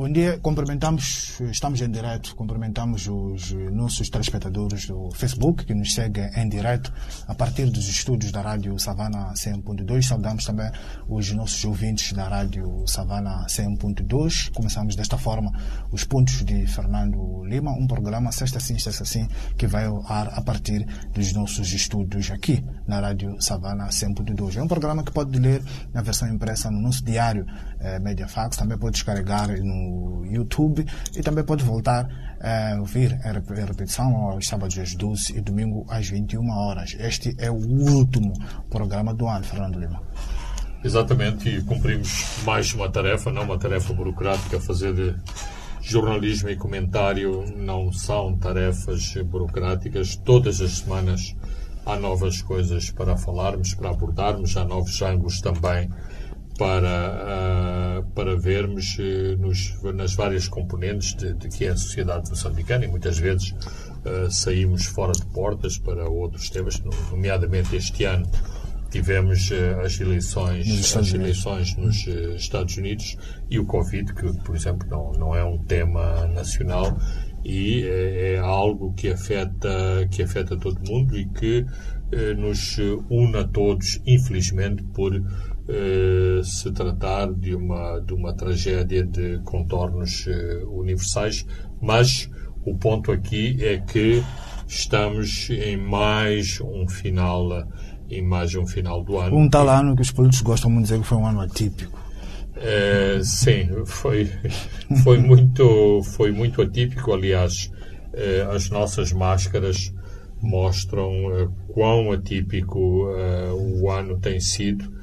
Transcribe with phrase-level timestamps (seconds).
[0.00, 6.30] Bom dia, cumprimentamos, estamos em direto, cumprimentamos os nossos telespectadores do Facebook que nos seguem
[6.36, 6.90] em direto
[7.28, 10.02] a partir dos estúdios da Rádio Savana 100.2.
[10.02, 10.70] Saudamos também
[11.06, 14.50] os nossos ouvintes da Rádio Savana 100.2.
[14.54, 15.52] Começamos desta forma
[15.92, 20.28] os pontos de Fernando Lima, um programa sexta sim, sexta sim, que vai ao ar
[20.32, 24.56] a partir dos nossos estúdios aqui na Rádio Savana 100.2.
[24.56, 25.62] É um programa que pode ler
[25.92, 27.44] na versão impressa no nosso diário
[27.80, 29.89] eh, Mediafax, também pode descarregar no
[30.24, 30.86] YouTube
[31.16, 32.08] e também pode voltar
[32.40, 33.32] a ouvir a
[33.66, 36.96] repetição aos sábados às 12 e domingo às 21 horas.
[36.98, 38.32] Este é o último
[38.70, 40.02] programa do ano, Fernando Lima.
[40.82, 45.14] Exatamente, e cumprimos mais uma tarefa, não uma tarefa burocrática, fazer de
[45.82, 50.16] jornalismo e comentário não são tarefas burocráticas.
[50.16, 51.36] Todas as semanas
[51.84, 55.90] há novas coisas para falarmos, para abordarmos, há novos ângulos também
[56.60, 62.28] para, uh, para vermos uh, nos, nas várias componentes de, de, que é a sociedade
[62.28, 66.78] moçambicana e muitas vezes uh, saímos fora de portas para outros temas,
[67.10, 68.30] nomeadamente este ano
[68.90, 69.50] tivemos
[69.84, 73.16] as eleições nos as eleições nos Estados Unidos
[73.48, 76.98] e o Covid, que por exemplo não, não é um tema nacional
[77.44, 81.64] e é, é algo que afeta que afeta todo mundo e que
[82.36, 85.12] nos une a todos, infelizmente, por
[85.72, 91.46] eh, se tratar de uma, de uma tragédia de contornos uh, universais,
[91.80, 92.28] mas
[92.64, 94.20] o ponto aqui é que
[94.66, 97.68] estamos em mais um final,
[98.10, 99.36] em mais um final do ano.
[99.36, 102.00] Um tal ano que os políticos gostam muito de dizer que foi um ano atípico.
[103.22, 104.28] Sim, foi,
[105.04, 107.12] foi, muito, foi muito atípico.
[107.12, 107.70] Aliás,
[108.52, 109.94] as nossas máscaras
[110.42, 111.12] mostram
[111.68, 112.78] quão atípico
[113.80, 114.99] o ano tem sido eh,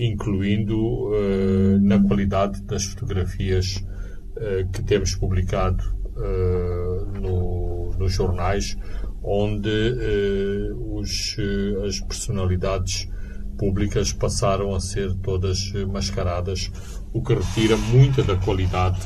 [0.00, 3.84] incluindo eh, na qualidade das fotografias
[4.36, 5.96] eh, que temos publicado
[7.20, 8.74] no, nos jornais,
[9.22, 9.92] onde
[10.74, 11.36] os,
[11.86, 13.06] as personalidades
[13.58, 16.72] públicas passaram a ser todas mascaradas,
[17.12, 18.98] o que retira muita da qualidade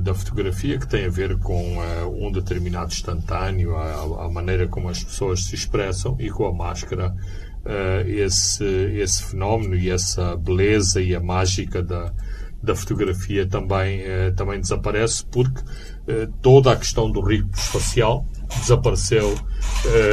[0.00, 1.76] da fotografia que tem a ver com
[2.08, 7.14] um determinado instantâneo, a, a, maneira como as pessoas se expressam e com a máscara
[7.64, 12.12] uh, esse, esse fenómeno e essa beleza e a mágica da,
[12.62, 18.26] da fotografia também, uh, também desaparece porque uh, toda a questão do ritmo espacial
[18.60, 19.34] desapareceu,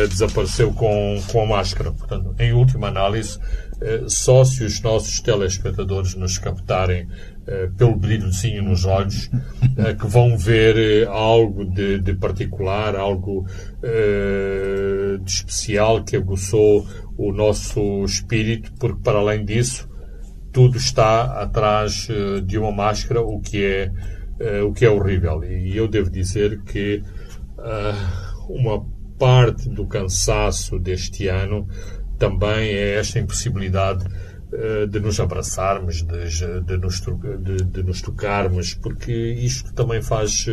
[0.08, 1.92] desapareceu com, com a máscara.
[1.92, 3.38] Portanto, em última análise,
[4.08, 7.06] só se os nossos telespectadores nos captarem
[7.78, 9.30] pelo brilhozinho nos olhos,
[10.00, 13.46] que vão ver algo de, de particular, algo
[15.24, 16.88] de especial que aguçou
[17.18, 19.90] o nosso espírito, porque para além disso,
[20.52, 22.08] tudo está atrás
[22.46, 23.92] de uma máscara, o que é,
[24.64, 25.44] o que é horrível.
[25.44, 27.04] E eu devo dizer que
[28.48, 28.86] uma
[29.18, 31.68] parte do cansaço deste ano
[32.18, 34.06] também é esta impossibilidade
[34.90, 40.48] de nos abraçarmos, de, de, nos, de, de, nos tocarmos, porque isto também faz,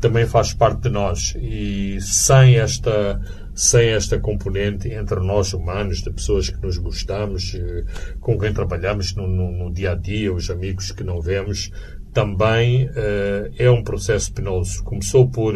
[0.00, 1.34] também faz parte de nós.
[1.36, 3.20] E sem esta
[3.58, 7.84] sem esta componente entre nós humanos, de pessoas que nos gostamos, eh,
[8.20, 11.72] com quem trabalhamos no, no, no dia a dia, os amigos que não vemos,
[12.12, 14.82] também uh, é um processo penoso.
[14.84, 15.54] Começou por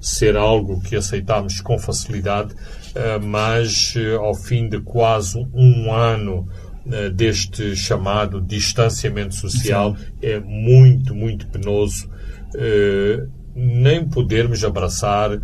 [0.00, 6.48] ser algo que aceitámos com facilidade, uh, mas ao fim de quase um ano
[7.14, 10.04] deste chamado distanciamento social, Sim.
[10.20, 12.10] é muito, muito penoso
[13.54, 15.38] nem podermos abraçar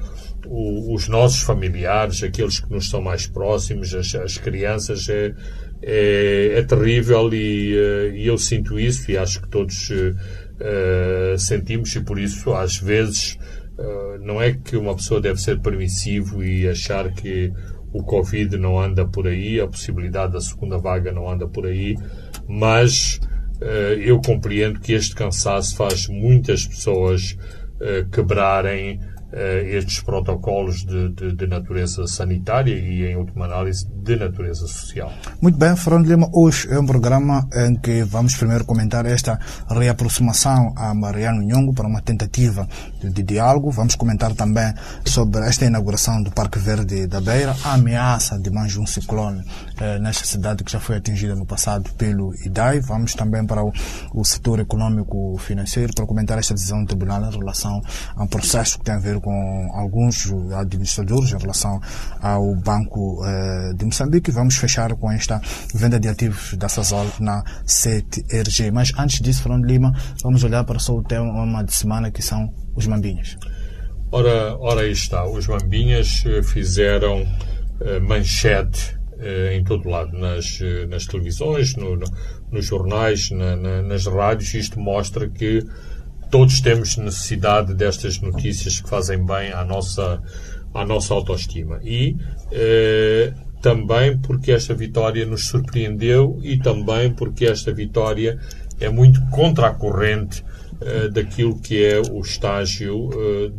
[0.46, 5.34] os nossos familiares, aqueles que nos são mais próximos, as, as crianças, é,
[5.82, 11.94] é, é terrível e, uh, e, eu sinto isso e acho que todos uh, sentimos
[11.94, 13.38] e por isso às vezes
[13.78, 17.52] uh, não é que uma pessoa deve ser permissivo e achar que
[17.92, 21.96] o Covid não anda por aí, a possibilidade da segunda vaga não anda por aí,
[22.46, 23.20] mas
[24.00, 27.36] eu compreendo que este cansaço faz muitas pessoas
[28.12, 34.66] quebrarem uh, estes protocolos de, de, de, natureza sanitária e, em última análise, de natureza
[34.66, 35.12] social.
[35.40, 39.38] Muito bem, Fernando Lima, hoje é um programa em que vamos primeiro comentar esta
[39.68, 42.66] reaproximação a Mariano Nhongo para uma tentativa
[43.00, 43.70] de, de diálogo.
[43.70, 44.72] Vamos comentar também
[45.04, 49.44] sobre esta inauguração do Parque Verde da Beira, a ameaça de mais um ciclone
[49.80, 52.80] eh, nesta cidade que já foi atingida no passado pelo IDAI.
[52.80, 53.72] Vamos também para o,
[54.12, 57.80] o setor econômico financeiro para comentar esta decisão do tribunal em relação
[58.16, 61.80] a um processo que tem a ver com alguns administradores em relação
[62.20, 64.32] ao Banco uh, de Moçambique.
[64.32, 65.40] Vamos fechar com esta
[65.72, 68.72] venda de ativos da Sazol na 7RG.
[68.72, 69.92] Mas antes disso, Fernando Lima,
[70.22, 73.36] vamos olhar para só o tema de semana que são os Mambinhas.
[74.10, 75.24] Ora, ora aí está.
[75.24, 78.97] Os Mambinhas eh, fizeram uh, manchete
[79.52, 82.06] em todo lado, nas, uh, nas televisões, no, no,
[82.50, 84.54] nos jornais, na, na, nas rádios.
[84.54, 85.64] Isto mostra que
[86.30, 90.22] todos temos necessidade destas notícias que fazem bem à nossa,
[90.72, 91.80] à nossa autoestima.
[91.82, 92.16] E
[93.60, 98.38] também porque esta vitória nos surpreendeu e também porque esta vitória
[98.78, 100.44] é muito contra a corrente
[100.80, 103.10] uh, daquilo que é o estágio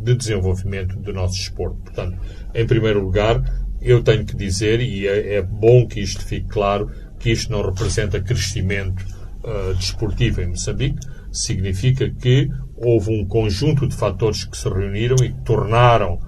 [0.02, 1.76] de desenvolvimento do nosso esporte.
[1.82, 2.16] Portanto,
[2.54, 3.42] em primeiro lugar,
[3.80, 7.62] eu tenho que dizer, e é, é bom que isto fique claro, que isto não
[7.62, 9.04] representa crescimento
[9.44, 10.98] uh, desportivo em Moçambique,
[11.32, 16.18] significa que houve um conjunto de fatores que se reuniram e que tornaram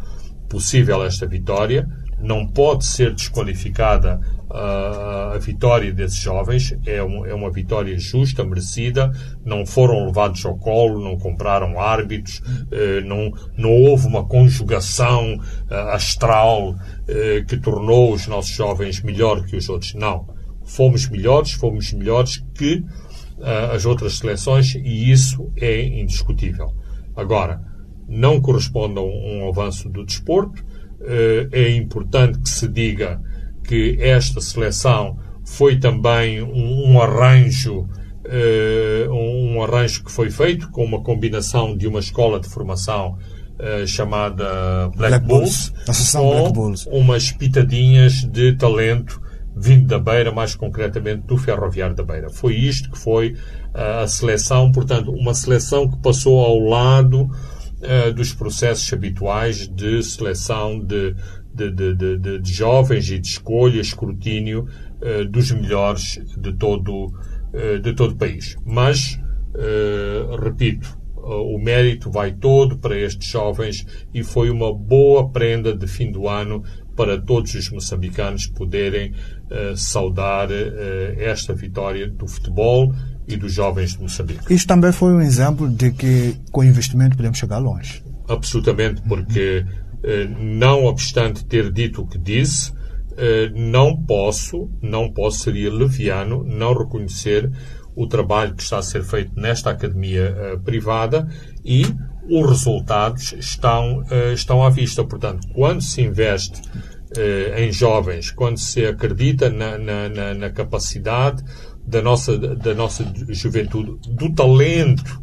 [0.48, 1.88] possível esta vitória.
[2.20, 4.20] Não pode ser desqualificada
[4.54, 6.76] a vitória desses jovens.
[6.84, 9.10] É, um, é, uma vitória justa, merecida.
[9.44, 15.74] Não foram levados ao colo, não compraram árbitros, uh, não, não houve uma conjugação uh,
[15.92, 16.74] astral
[17.08, 19.94] eh, que tornou os nossos jovens melhor que os outros.
[19.94, 20.26] Não.
[20.64, 22.84] Fomos melhores, fomos melhores que
[23.74, 26.72] as outras seleções e isso é indiscutível.
[27.16, 27.60] Agora,
[28.08, 30.64] não corresponde a um, avanço do desporto
[31.04, 33.20] eh, é importante que se diga
[33.64, 37.88] que esta seleção foi também um, um arranjo
[38.24, 43.18] eh, um arranjo que foi feito com uma combinação de uma escola de formação
[43.58, 46.12] uh, chamada Black, Black Bulls, Bulls.
[46.12, 46.86] com Black Bulls.
[46.86, 49.20] umas pitadinhas de talento
[49.54, 52.30] vindo da Beira, mais concretamente do Ferroviário da Beira.
[52.30, 53.32] Foi isto que foi
[53.74, 60.02] uh, a seleção, portanto, uma seleção que passou ao lado uh, dos processos habituais de
[60.02, 61.14] seleção de,
[61.54, 64.66] de, de, de, jovens e de escolha, escrutínio
[65.00, 68.56] uh, dos melhores de todo, uh, de todo o país.
[68.64, 69.18] Mas,
[70.42, 76.10] repito, o mérito vai todo para estes jovens e foi uma boa prenda de fim
[76.10, 76.64] do ano
[76.96, 80.52] para todos os moçambicanos poderem uh, saudar uh,
[81.18, 82.94] esta vitória do futebol
[83.26, 84.52] e dos jovens de Moçambique.
[84.52, 88.02] Isto também foi um exemplo de que com investimento podemos chegar longe.
[88.28, 89.82] Absolutamente, porque eh,
[90.38, 92.72] não obstante ter dito o que disse,
[93.16, 97.50] eh, não posso, não posso, seria leviano, não reconhecer
[97.94, 101.28] o trabalho que está a ser feito nesta academia uh, privada
[101.62, 101.84] e
[102.30, 104.02] os resultados estão,
[104.32, 105.04] estão à vista.
[105.04, 106.62] Portanto, quando se investe
[107.58, 111.44] em jovens, quando se acredita na, na, na, na capacidade
[111.86, 115.20] da nossa, da nossa juventude, do talento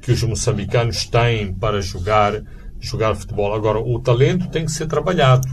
[0.00, 2.42] que os moçambicanos têm para jogar,
[2.80, 3.54] jogar futebol.
[3.54, 5.46] Agora, o talento tem que ser trabalhado.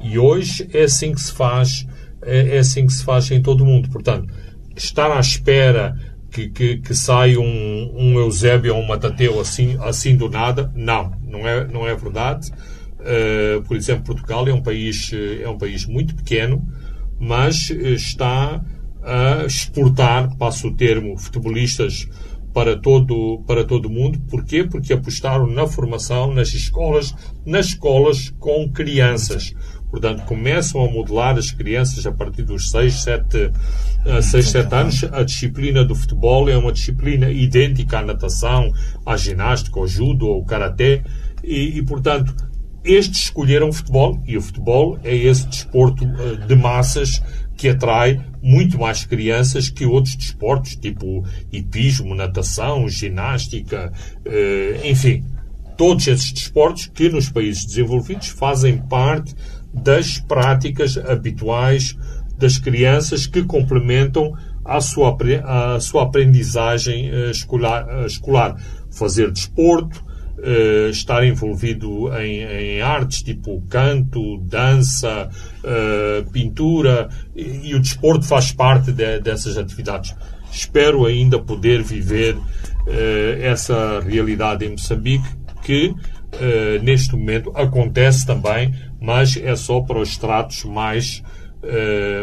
[0.00, 1.86] E hoje é assim que se faz,
[2.22, 3.88] é, é assim que se faz em todo o mundo.
[3.90, 4.32] Portanto,
[4.76, 5.96] estar à espera
[6.30, 11.12] que, que, que saia um, um Eusébio ou um Matateu assim, assim do nada, não,
[11.26, 12.50] não é, não é verdade.
[13.00, 16.66] Uh, por exemplo, Portugal é um país, é um país muito pequeno,
[17.18, 18.62] mas está
[19.02, 22.08] a exportar, passo o termo, futebolistas
[22.58, 24.18] para todo, para todo mundo.
[24.28, 24.64] Porquê?
[24.64, 27.14] Porque apostaram na formação, nas escolas,
[27.46, 29.54] nas escolas com crianças.
[29.88, 33.52] Portanto, começam a modelar as crianças a partir dos 6, 7,
[34.20, 35.04] 6, 7 anos.
[35.04, 38.72] A disciplina do futebol é uma disciplina idêntica à natação,
[39.06, 41.04] à ginástica, ao judo, ao karaté.
[41.44, 42.34] E, e portanto,
[42.82, 47.22] estes escolheram o futebol e o futebol é esse desporto eh, de massas
[47.56, 53.92] que atrai muito mais crianças que outros desportos, tipo hipismo, natação, ginástica,
[54.24, 55.24] eh, enfim,
[55.76, 59.34] todos esses desportos que nos países desenvolvidos fazem parte
[59.72, 61.96] das práticas habituais
[62.38, 64.32] das crianças que complementam
[64.64, 68.56] a sua, a sua aprendizagem eh, escolar, escolar.
[68.90, 70.04] Fazer desporto,
[70.38, 75.28] uh, estar envolvido em, em, artes tipo canto, dança,
[75.58, 80.14] uh, pintura e, e, o desporto faz parte de, dessas atividades.
[80.50, 82.42] Espero ainda poder viver uh,
[83.40, 85.28] essa realidade em Moçambique
[85.62, 85.94] que
[86.82, 91.22] neste momento acontece também, mas é só para os estratos mais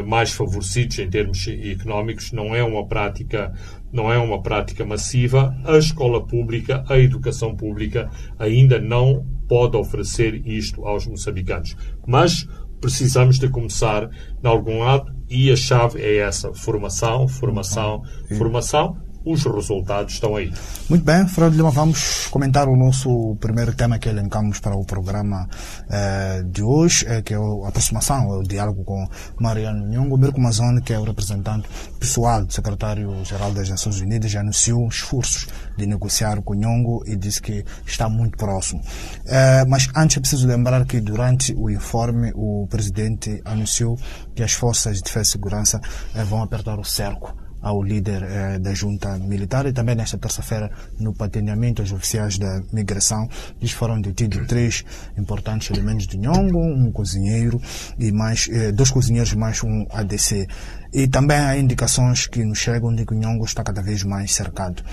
[0.05, 3.51] mais favorecidos em termos económicos, não é uma prática
[3.95, 5.55] não é uma prática massiva.
[5.63, 11.77] A escola pública, a educação pública ainda não pode oferecer isto aos moçambicanos.
[12.05, 12.45] Mas
[12.81, 18.03] precisamos de começar de algum lado e a chave é essa: formação, formação,
[18.37, 20.53] formação os resultados estão aí.
[20.87, 25.49] Muito bem, Fernando Lima, vamos comentar o nosso primeiro tema que elencamos para o programa
[25.89, 29.07] eh, de hoje, eh, que é a aproximação, o diálogo com
[29.39, 30.17] Mariano Nhongo.
[30.17, 31.67] Mirko Mazone, que é o representante
[31.99, 37.41] pessoal do secretário-geral das Nações Unidas, já anunciou esforços de negociar com Nhongo e disse
[37.41, 38.81] que está muito próximo.
[39.25, 43.97] Eh, mas antes é preciso lembrar que durante o informe o presidente anunciou
[44.35, 45.81] que as forças de defesa e segurança
[46.13, 50.69] eh, vão apertar o cerco ao líder eh, da junta militar e também nesta terça-feira
[50.99, 53.27] no patenteamento aos oficiais da migração
[53.59, 54.85] eles foram detidos três
[55.17, 57.59] importantes elementos de Nhongo, um cozinheiro
[57.97, 60.47] e mais eh, dois cozinheiros mais um ADC
[60.93, 64.31] e também há indicações que nos chegam de que o Nhongo está cada vez mais
[64.31, 64.83] cercado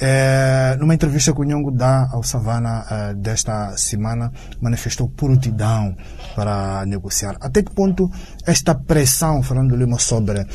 [0.00, 5.96] é, numa entrevista que o Nhongo dá ao Savana é, desta semana, manifestou prontidão
[6.34, 7.36] para negociar.
[7.40, 8.10] Até que ponto
[8.46, 10.46] esta pressão, Fernando Lima, sobre é,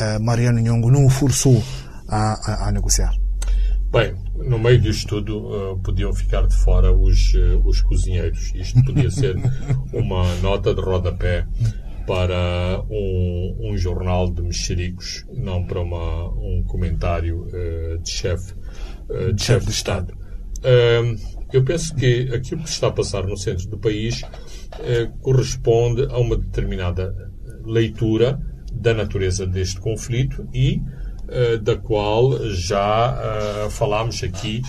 [0.00, 1.62] é, Mariano Nhongo não o forçou
[2.08, 3.12] a, a, a, negociar?
[3.90, 8.52] Bem, no meio disto tudo uh, podiam ficar de fora os, uh, os cozinheiros.
[8.54, 9.36] Isto podia ser
[9.92, 11.46] uma nota de rodapé
[12.06, 18.54] para um, um jornal de mexericos, não para uma, um comentário uh, de chefe
[19.10, 20.14] uh, de chefe de Estado.
[20.58, 21.18] Uh,
[21.52, 24.20] eu penso que aquilo que está a passar no centro do país
[25.22, 27.14] corresponde a uma determinada
[27.64, 28.40] leitura
[28.72, 30.82] da natureza deste conflito e
[31.62, 34.60] da qual já falámos aqui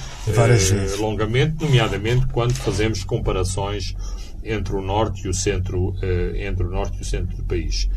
[0.99, 3.95] longamente, nomeadamente quando fazemos comparações
[4.47, 7.89] entre o norte e o centro, eh, entre o norte e o centro do país.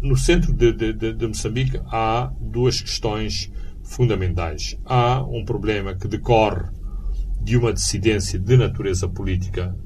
[0.00, 3.50] No centro de, de, de Moçambique há duas questões
[3.82, 4.78] fundamentais.
[4.84, 6.68] Há um problema que decorre
[7.42, 9.76] de uma dissidência de natureza política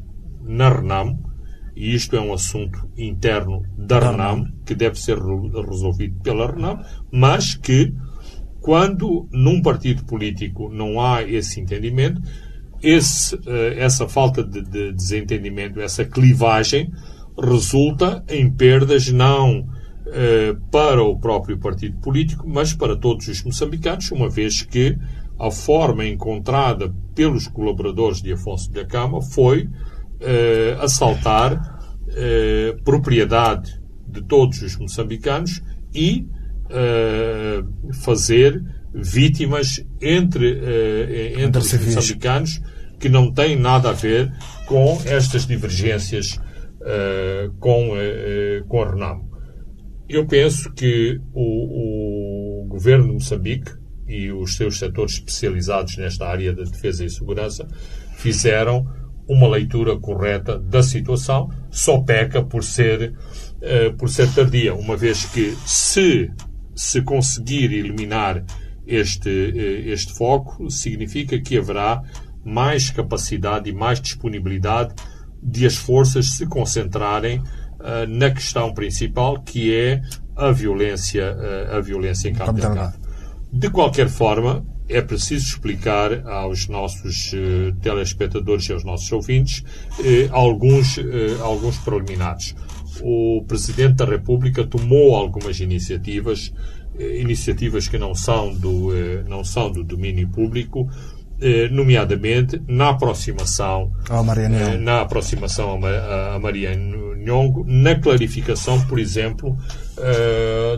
[0.43, 1.19] na RENAM,
[1.75, 7.55] e isto é um assunto interno da RENAM, que deve ser resolvido pela RENAM, mas
[7.55, 7.93] que,
[8.61, 12.21] quando num partido político não há esse entendimento,
[12.83, 16.91] esse, eh, essa falta de, de, desentendimento, essa clivagem,
[17.41, 19.69] resulta em perdas não
[20.07, 24.97] eh, para o próprio partido político, mas para todos os moçambicanos, uma vez que
[25.39, 29.69] a forma encontrada pelos colaboradores de Afonso da Cama foi
[30.21, 31.77] eh, assaltar
[32.85, 35.63] propriedade de todos os moçambicanos
[35.95, 36.27] e
[38.01, 38.61] fazer
[38.93, 42.61] vítimas entre, uh, entre os moçambicanos
[42.99, 44.33] que não têm nada a ver
[44.67, 46.39] com estas divergências
[46.81, 49.29] uh, com, uh, com a Renamo.
[50.09, 53.73] Eu penso que o, o governo de Moçambique
[54.07, 57.69] e os seus setores especializados nesta área da defesa e segurança
[58.17, 58.87] fizeram
[59.29, 65.27] uma leitura correta da situação, só peca por ser, uh, por ser tardia, uma vez
[65.27, 66.31] que se
[66.79, 68.45] se conseguir eliminar
[68.89, 72.03] este, eh, este foco, significa que haverá
[72.45, 74.95] mais capacidade e mais disponibilidade
[75.43, 80.03] de as forças se concentrarem uh, na questão principal, que é
[80.35, 86.67] a violência, uh, a violência em campo de De qualquer forma, é preciso explicar aos
[86.67, 89.63] nossos uh, telespectadores e aos nossos ouvintes
[90.31, 90.99] alguns,
[91.41, 92.55] alguns preliminares.
[93.01, 96.53] O Presidente da República tomou algumas iniciativas
[96.99, 100.89] iniciativas que não são do, eh, não são do domínio público,
[101.41, 103.93] eh, nomeadamente na aproximação
[104.79, 109.57] na aproximação a Maria Nhongo, na clarificação, por exemplo,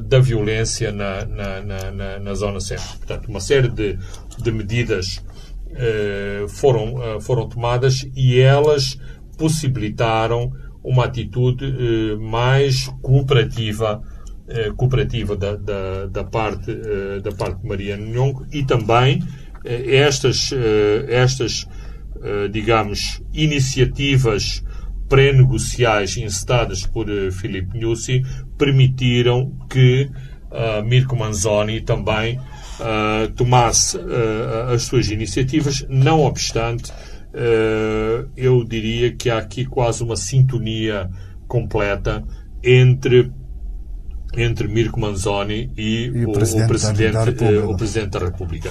[0.09, 2.99] da violência na, na, na, na zona centro.
[2.99, 3.99] Portanto, uma série de,
[4.39, 5.23] de medidas
[6.49, 8.99] foram, foram tomadas e elas
[9.39, 10.51] possibilitaram
[10.83, 11.65] uma atitude
[12.19, 14.03] mais cooperativa
[14.53, 19.23] eh, cooperativa da, da, da, parte, eh, da parte de Mariano Nhongo e também
[19.65, 20.51] eh, estas,
[21.09, 21.69] estas
[22.51, 24.63] digamos, iniciativas
[25.09, 28.23] pré-negociais incitadas por Filipe Nussi
[28.59, 30.11] permitiram que
[30.85, 32.39] Mirko Manzoni também
[33.37, 33.99] tomasse
[34.69, 36.93] as suas iniciativas, não obstante,
[38.37, 41.09] eu diria que há aqui quase uma sintonia
[41.49, 42.23] completa
[42.63, 43.33] entre
[44.37, 48.19] entre Mirko Manzoni e, e o, o, Presidente, o, Presidente, da eh, o Presidente da
[48.21, 48.71] República.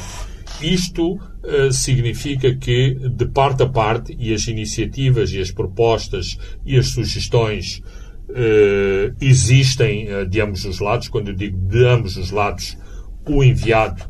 [0.62, 6.78] Isto uh, significa que, de parte a parte, e as iniciativas e as propostas e
[6.78, 7.82] as sugestões
[8.30, 11.08] uh, existem uh, de ambos os lados.
[11.08, 12.78] Quando eu digo de ambos os lados,
[13.26, 14.04] o enviado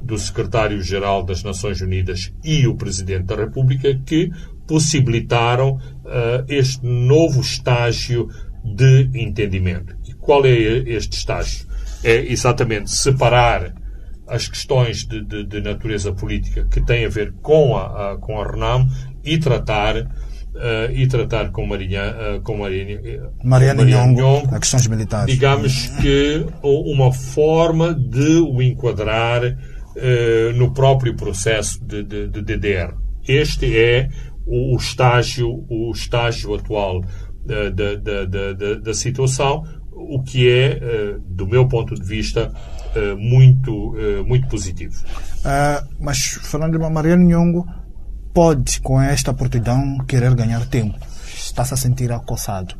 [0.00, 4.30] do Secretário-Geral das Nações Unidas e o Presidente da República, que
[4.66, 5.80] possibilitaram
[6.46, 8.28] este novo estágio
[8.62, 9.97] de entendimento.
[10.28, 11.66] Qual é este estágio?
[12.04, 13.72] É exatamente separar
[14.26, 18.38] as questões de, de, de, natureza política que têm a ver com a, a com
[18.38, 18.86] a RENAM
[19.24, 20.06] e tratar
[20.48, 22.02] Uh, e tratar com Marinha,
[22.36, 25.32] uh, com Marinha, Mariana Nhongo, a questões militares.
[25.32, 32.92] Digamos que uma forma de o enquadrar uh, no próprio processo de, de, de, DDR.
[33.28, 34.08] Este é
[34.44, 37.04] o, o estágio, o estágio atual
[37.48, 39.64] da, da, da, da, situação,
[39.98, 42.52] o que é, do meu ponto de vista,
[43.18, 43.94] muito,
[44.26, 45.04] muito positivo.
[46.00, 47.66] mas falando de Mariana Nhongo,
[48.32, 50.98] pode, com esta prontidão, querer ganhar tempo.
[51.34, 52.74] Está-se a sentir acossado.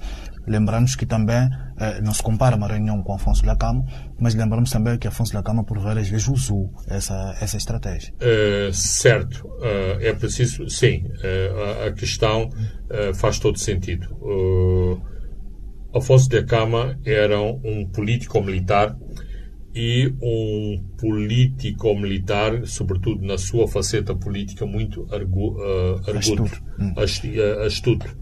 [0.46, 3.86] Lembramos que também eh, não se compara Maranhão com Afonso Lacamo,
[4.18, 8.12] mas lembramos também que Afonso Lacamo, por várias vezes, usou essa, essa estratégia.
[8.14, 9.46] Uh, certo.
[9.46, 11.04] Uh, é preciso, sim.
[11.06, 12.50] Uh, a questão
[13.14, 14.08] faz todo sentido.
[15.94, 18.96] Afonso de Lacama era um político militar
[19.74, 26.94] e um político militar, sobretudo na sua faceta política, muito argu, uh, arguto, hum.
[26.96, 28.18] uh, astuto.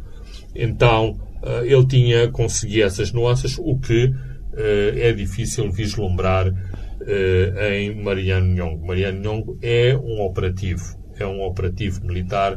[0.55, 4.13] Então, uh, ele tinha conseguido essas nuances, o que
[4.59, 6.51] é difícil vislumbrar
[7.75, 8.87] em Mariano Nhongo.
[8.87, 12.57] Mariano Nhongo é um operativo, é um operativo militar.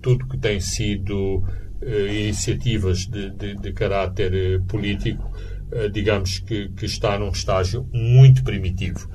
[0.00, 1.44] tudo que tem sido
[1.82, 5.30] iniciativas de, de, de caráter político
[5.70, 9.08] eh, digamos que, que está num estágio muito primitivo.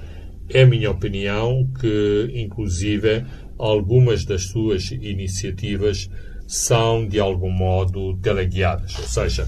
[0.50, 3.26] É a minha opinião que, inclusive,
[3.58, 6.10] algumas das suas iniciativas
[6.48, 8.98] são, de algum modo, teleguiadas.
[9.00, 9.48] Ou seja,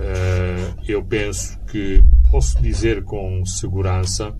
[0.00, 2.02] eh, eu penso que
[2.32, 4.36] posso dizer com segurança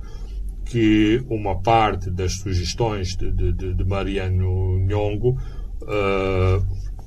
[0.64, 5.36] que uma parte das sugestões de, de, de Mariano Nhongo,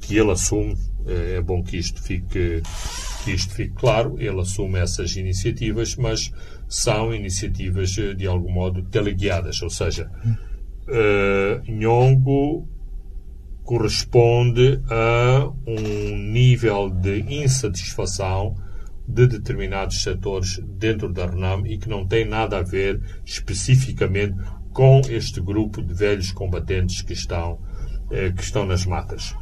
[0.01, 0.75] que ele assume,
[1.07, 2.62] é bom que isto fique
[3.24, 6.31] que isto fique claro, ele assume essas iniciativas, mas
[6.67, 10.12] são iniciativas eh, de algum modo teleguiadas, ou seja,
[10.88, 12.67] uh, Nhongo
[13.63, 18.55] corresponde a um nível de insatisfação
[19.07, 24.35] de determinados setores dentro da RENAM e que não tem nada a ver especificamente
[24.74, 27.59] com este grupo de velhos combatentes que estão,
[28.11, 29.33] eh, que estão nas matas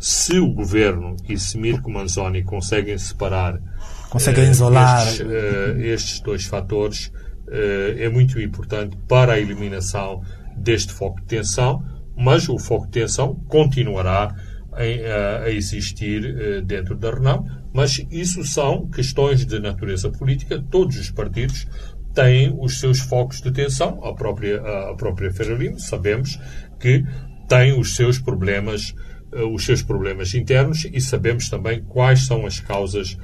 [0.00, 3.60] se o governo e Semirko Manzoni conseguem separar
[4.08, 5.06] conseguem uh, isolar.
[5.06, 7.12] estes, uh, estes, dois fatores
[7.46, 10.22] uh, é muito importante para a eliminação
[10.56, 11.84] deste foco de tensão
[12.16, 14.34] mas o foco de tensão continuará
[14.78, 20.62] em, a existir dentro da RENAM mas isso são questões de natureza política.
[20.70, 21.66] Todos os partidos
[22.12, 24.04] têm os seus focos de tensão.
[24.04, 24.60] A própria
[24.90, 26.38] a própria Ferrarino sabemos
[26.80, 27.04] que
[27.48, 28.94] tem os seus problemas
[29.32, 33.16] os seus problemas internos e sabemos também quais são as causas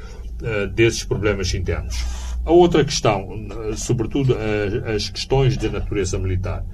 [0.42, 2.04] uh, desses problemas internos.
[2.44, 6.64] A outra questão, uh, sobretudo uh, as questões de natureza militar,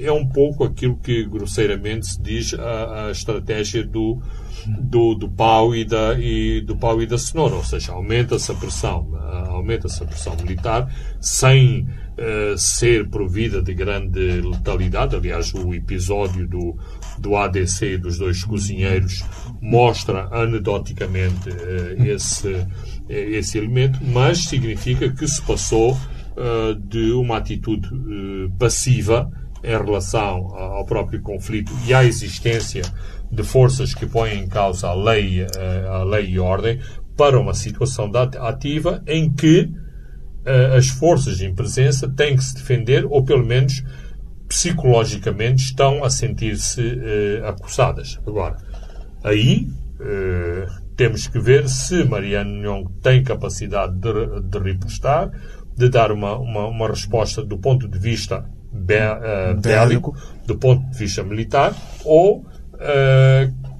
[0.00, 4.20] é um pouco aquilo que grosseiramente se diz a, a estratégia do,
[4.66, 8.54] do, do, pau e da, e, do pau e da cenoura, ou seja, aumenta-se a
[8.54, 9.14] pressão,
[9.48, 11.86] aumenta-se a pressão militar sem
[12.56, 15.14] ser provida de grande letalidade.
[15.14, 16.76] Aliás, o episódio do,
[17.20, 19.22] do ADC dos dois cozinheiros
[19.60, 22.66] mostra anedoticamente uh, esse, uh,
[23.08, 27.88] esse elemento, mas significa que se passou uh, de uma atitude
[28.58, 29.30] passiva
[29.62, 32.82] em relação ao próprio conflito e à existência
[33.30, 35.46] de forças que põem em causa a lei,
[35.88, 36.80] a lei e ordem
[37.14, 39.70] para uma situação ativa em que
[40.74, 43.84] as forças em presença têm que se defender ou pelo menos
[44.50, 48.18] psicologicamente estão a sentir-se uh, acossadas.
[48.26, 48.56] Agora,
[49.22, 49.68] aí
[50.00, 55.30] uh, temos que ver se Mariano Nhong tem capacidade de, de repostar,
[55.76, 60.84] de dar uma, uma, uma, resposta do ponto de vista be, uh, bélico, do ponto
[60.90, 61.72] de vista militar,
[62.04, 62.44] ou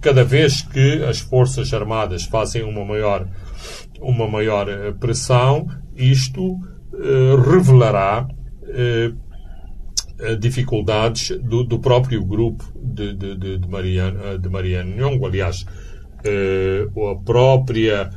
[0.02, 3.26] cada vez que as Forças Armadas fazem uma maior,
[3.98, 4.66] uma maior
[5.00, 6.58] pressão, isto
[7.50, 8.28] revelará
[8.72, 9.12] eh,
[10.38, 15.26] dificuldades do, do, próprio grupo de, de, de, de Mariano, eh, de Mariano Nhongo.
[15.26, 15.64] Aliás,
[16.24, 18.10] eh, a própria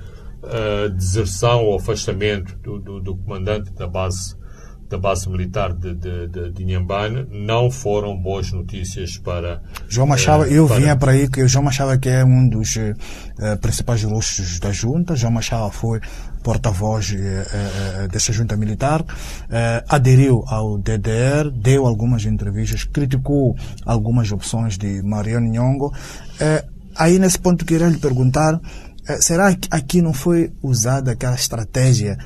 [0.44, 4.42] eh, deserção ou afastamento do, do, do, comandante da base
[4.90, 10.44] da base militar de, de, de, de Inhambane não foram boas notícias para João Machado.
[10.44, 10.78] eu para...
[10.78, 12.78] vinha para aí que o João Machado que é um dos
[13.60, 15.16] principais rostos da junta.
[15.16, 16.00] João Machado foi
[16.44, 19.04] porta-voz uh, dessa junta militar,
[19.88, 25.94] aderiu ao DDR, deu algumas entrevistas, criticou algumas opções de Mariano Nhongo.
[26.96, 28.60] aí nesse ponto queria lhe perguntar
[29.08, 32.18] Eh, será que aqui não foi usada aquela estratégia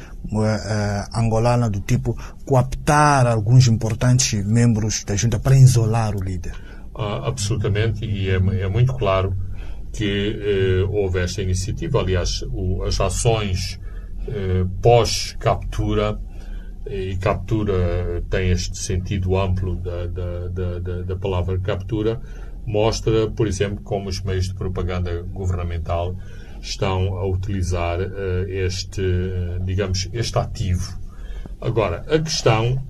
[1.14, 6.54] angolana do tipo coaptar alguns importantes membros da junta para isolar o líder?
[6.96, 9.34] Ah, absolutamente, e é, é, muito claro
[9.94, 12.00] que uh, houve esta iniciativa.
[12.00, 13.80] Aliás, o, as ações
[14.82, 16.20] pós-captura,
[16.90, 20.48] e captura tem este sentido amplo da, da,
[20.80, 22.22] da, da palavra captura,
[22.66, 26.16] mostra, por exemplo, como os meios de propaganda governamental
[26.62, 31.00] estão a utilizar uh, este, uh, digamos, este ativo.
[31.60, 32.88] Agora, a questão,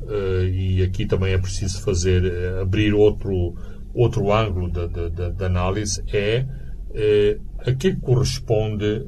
[0.51, 2.21] e aqui também é preciso fazer,
[2.61, 3.55] abrir outro,
[3.93, 6.45] outro ângulo da análise, é
[7.67, 9.05] a que corresponde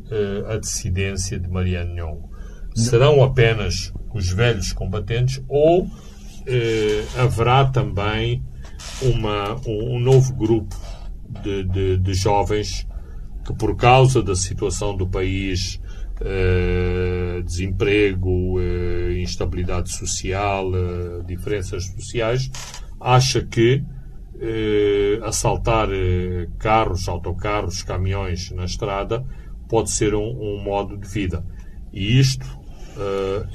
[0.48, 2.30] a dissidência de Mariano Nhongo.
[2.76, 5.90] Serão apenas os velhos combatentes ou
[7.18, 8.44] haverá também
[9.02, 10.76] uma, um, novo grupo
[11.42, 12.88] de, de, de jovens
[13.46, 15.80] que por causa da situação do país,
[16.22, 22.52] eh, desemprego, eh, instabilidade social, eh, diferenças sociais,
[23.00, 23.84] acha que
[25.24, 25.90] assaltar
[26.58, 29.26] carros, autocarros, caminhões na estrada
[29.68, 31.46] pode ser um, um modo de vida.
[31.92, 32.46] E isto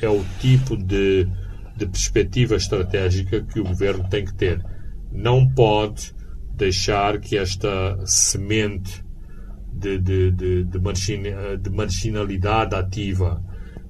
[0.01, 1.27] é o tipo de,
[1.77, 4.65] de perspectiva estratégica que o governo tem que ter.
[5.11, 6.15] Não pode
[6.57, 9.05] deixar que esta semente
[9.73, 13.43] de, de, de, de, margina, de marginalidade ativa,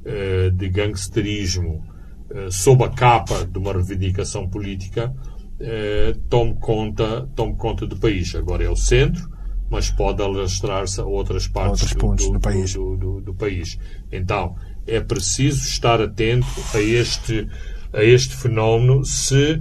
[0.04, 1.84] eh, de gangsterismo,
[2.30, 5.14] eh, sob a capa de uma reivindicação política,
[5.60, 8.34] eh, tome conta, tome conta do país.
[8.34, 9.28] Agora é o centro,
[9.70, 12.74] mas pode alastrar-se a outras partes do, do, do, país.
[12.74, 13.78] Do, país.
[14.10, 17.48] Então, é preciso estar atento a este,
[17.92, 19.60] a este fenómeno se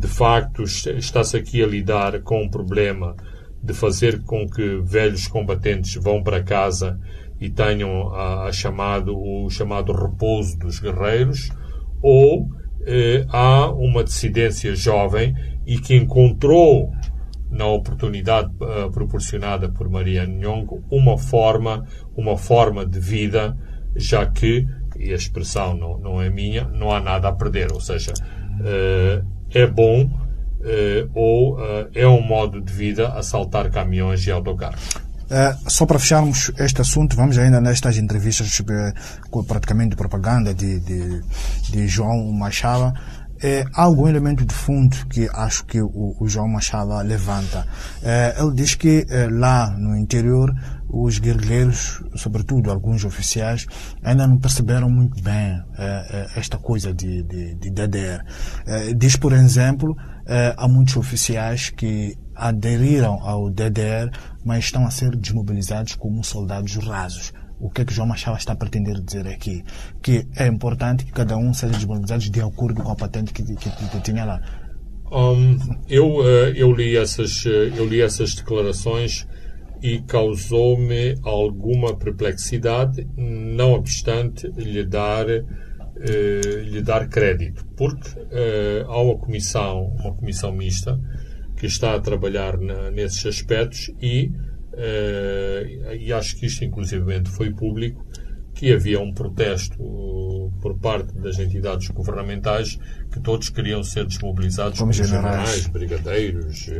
[0.00, 3.14] de facto está-se aqui a lidar com um problema
[3.62, 6.98] de fazer com que velhos combatentes vão para casa
[7.40, 11.50] e tenham a, a chamado, o chamado repouso dos guerreiros,
[12.02, 12.48] ou
[12.84, 15.34] eh, há uma dissidência jovem
[15.66, 16.92] e que encontrou
[17.50, 23.56] na oportunidade uh, proporcionada por Maria Nhongo uma forma, uma forma de vida,
[23.94, 24.66] já que,
[24.98, 29.26] e a expressão não, não é minha, não há nada a perder, ou seja, uh,
[29.50, 31.58] é bom uh, ou
[31.94, 35.11] é um modo de vida assaltar caminhões e autocarros?
[35.32, 38.50] Uh, só para fecharmos este assunto, vamos ainda nestas entrevistas
[39.46, 41.22] praticamente de propaganda de, de,
[41.70, 42.92] de João Machado.
[43.42, 47.66] É, há algum elemento de fundo que acho que o, o João Machado levanta.
[48.02, 50.54] É, ele diz que é, lá no interior
[50.88, 53.66] os guerrilheiros, sobretudo alguns oficiais,
[54.02, 55.58] ainda não perceberam muito bem
[56.36, 58.22] esta coisa de, de, de DDR.
[58.94, 59.96] diz, por exemplo,
[60.54, 64.10] há muitos oficiais que aderiram ao DDR,
[64.44, 67.32] mas estão a ser desmobilizados como soldados rasos.
[67.62, 69.62] O que é que João Machado está a pretender dizer aqui?
[70.02, 73.70] Que é importante que cada um seja desmobilizado de acordo com a patente que, que,
[73.70, 74.40] que tinha lá.
[75.12, 75.56] Um,
[75.88, 79.28] eu, eh, eu, li essas, eh, eu li essas declarações
[79.80, 85.44] e causou-me alguma perplexidade, não obstante lhe dar eh,
[86.64, 88.10] lhe dar crédito, porque
[88.88, 90.98] há uma comissão, uma comissão mista
[91.56, 94.32] que está a trabalhar na, nesses aspectos e,
[94.76, 98.04] e acho que isto inclusivamente foi público,
[98.54, 99.76] que havia um protesto
[100.60, 102.78] por parte das entidades governamentais
[103.10, 105.20] que todos queriam ser desmobilizados como, generais.
[105.20, 105.66] generais.
[105.66, 106.70] brigadeiros,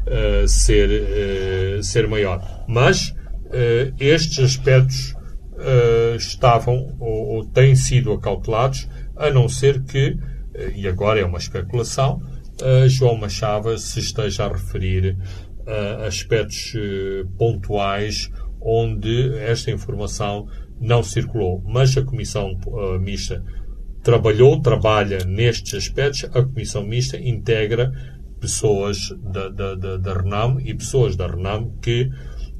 [0.08, 2.66] uh, ser, uh, ser maior.
[2.68, 5.16] Mas uh, estes aspectos
[6.18, 10.18] estavam ou, ou, têm sido acautelados, a não ser que,
[10.76, 12.22] e agora é uma especulação,
[12.90, 15.16] João Machava se esteja a referir
[15.62, 16.74] uh, aspectos
[17.38, 18.30] pontuais
[18.62, 20.46] onde esta informação
[20.78, 21.64] não circulou.
[21.66, 22.60] Mas a Comissão
[23.00, 23.42] Mista
[24.04, 26.26] trabalhou, trabalha nestes aspectos.
[26.26, 27.92] A Comissão Mista integra
[28.46, 32.12] pessoas da, da, da, da RENAM e pessoas da RENAM que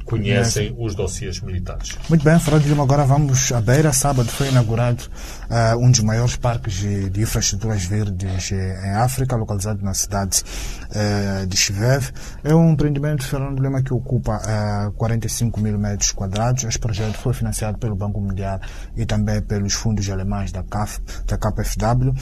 [0.06, 1.98] conhecem os dossiês militares.
[2.08, 3.92] Muito bem, Fernando Lima, agora vamos à Beira.
[3.92, 5.04] Sábado foi inaugurado
[5.50, 10.44] uh, um dos maiores parques de, de infraestruturas verdes em África, localizado na cidade
[10.92, 12.12] uh, de Chivev.
[12.44, 14.40] É um empreendimento, Fernando Lima, que ocupa
[14.88, 16.64] uh, 45 mil metros quadrados.
[16.64, 18.60] Este projeto foi financiado pelo Banco Mundial
[18.96, 22.14] e também pelos fundos alemães da CAF, da KfW.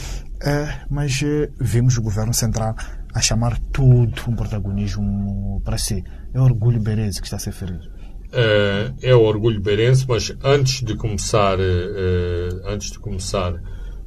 [0.89, 1.21] mas
[1.59, 2.75] vimos o governo central
[3.13, 6.03] a chamar tudo um protagonismo para si.
[6.33, 7.91] É o orgulho beirense que está a ser ferido.
[8.31, 13.61] É, é o orgulho beirense, mas antes de começar, uh, antes de começar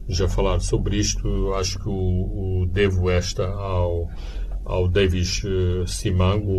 [0.08, 4.08] já a falar sobre isto, acho que o, o devo esta ao,
[4.64, 5.42] ao Davis
[5.86, 6.52] Simango,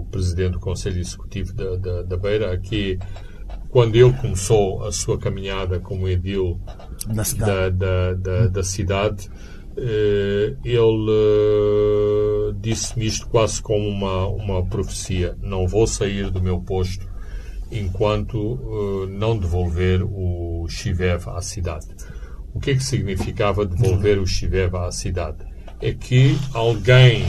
[0.00, 2.98] o presidente do Conselho Executivo da, da, da Beira, que
[3.70, 6.60] quando ele começou a sua caminhada como edil
[7.06, 9.59] da cidade, da, da, da cidade eh,
[10.64, 17.08] ele eh, disse-me isto quase como uma, uma profecia: não vou sair do meu posto
[17.72, 21.86] enquanto eh, não devolver o Chivev à cidade.
[22.52, 25.38] O que é que significava devolver o Chivev à cidade?
[25.80, 27.24] É que alguém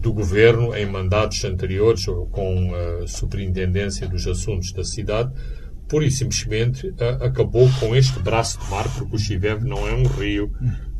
[0.00, 5.32] do governo, em mandatos anteriores, ou com a superintendência dos assuntos da cidade,
[5.88, 10.06] pura e simplesmente acabou com este braço de mar, porque o Chivev não é um
[10.06, 10.50] rio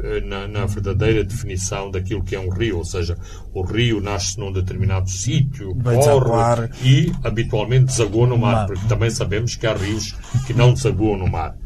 [0.01, 3.17] eh, na, na, verdadeira definição daquilo que é um rio, ou seja,
[3.53, 9.57] o rio nasce num determinado sítio, corre e habitualmente desagoa no mar, porque também sabemos
[9.57, 10.13] que há rios
[10.47, 11.57] que não desaguam no mar.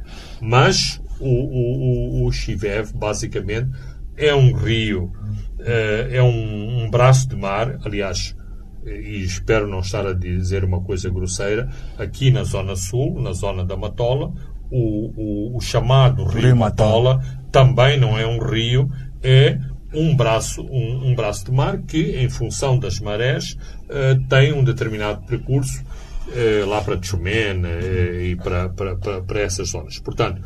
[0.40, 3.70] Mas o, o, o, o Chivev, basicamente,
[4.16, 5.12] é um rio,
[5.60, 8.36] eh, é um, um braço de mar, aliás,
[8.84, 13.64] e espero não estar a dizer uma coisa grosseira, aqui na Zona Sul, na zona
[13.64, 14.32] da Matola,
[14.70, 18.88] o, o, o chamado Rio, rio Matola, Matola também não é um rio,
[19.22, 19.58] é
[19.92, 24.62] um braço, um, um, braço de mar que, em função das marés, uh, tem um
[24.62, 25.82] determinado percurso
[26.28, 29.98] uh, lá para Tchumene uh, e para, para, para, para, essas zonas.
[29.98, 30.42] Portanto,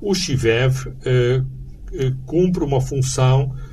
[0.00, 0.86] o Chivev
[2.26, 3.65] cumpre uma função eh,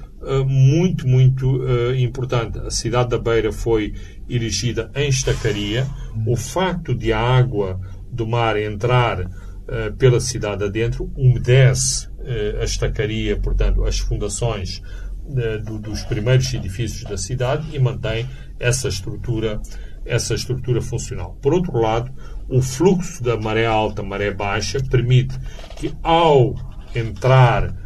[0.46, 2.60] muito, muito uh, importante.
[2.60, 3.94] A cidade da Beira foi
[4.30, 5.86] erigida em estacaria.
[6.26, 7.80] O facto de a água
[8.12, 12.12] do mar entrar uh, pela cidade adentro umedece
[12.62, 14.82] a estacaria, portanto, as fundações
[15.64, 18.26] do, dos primeiros edifícios da cidade e mantém
[18.58, 19.62] essa estrutura,
[20.06, 21.38] essa estrutura funcional.
[21.42, 22.14] Por outro lado,
[22.48, 25.38] o fluxo da maré alta, maré baixa, permite
[25.76, 26.56] que ao
[26.96, 27.83] entrar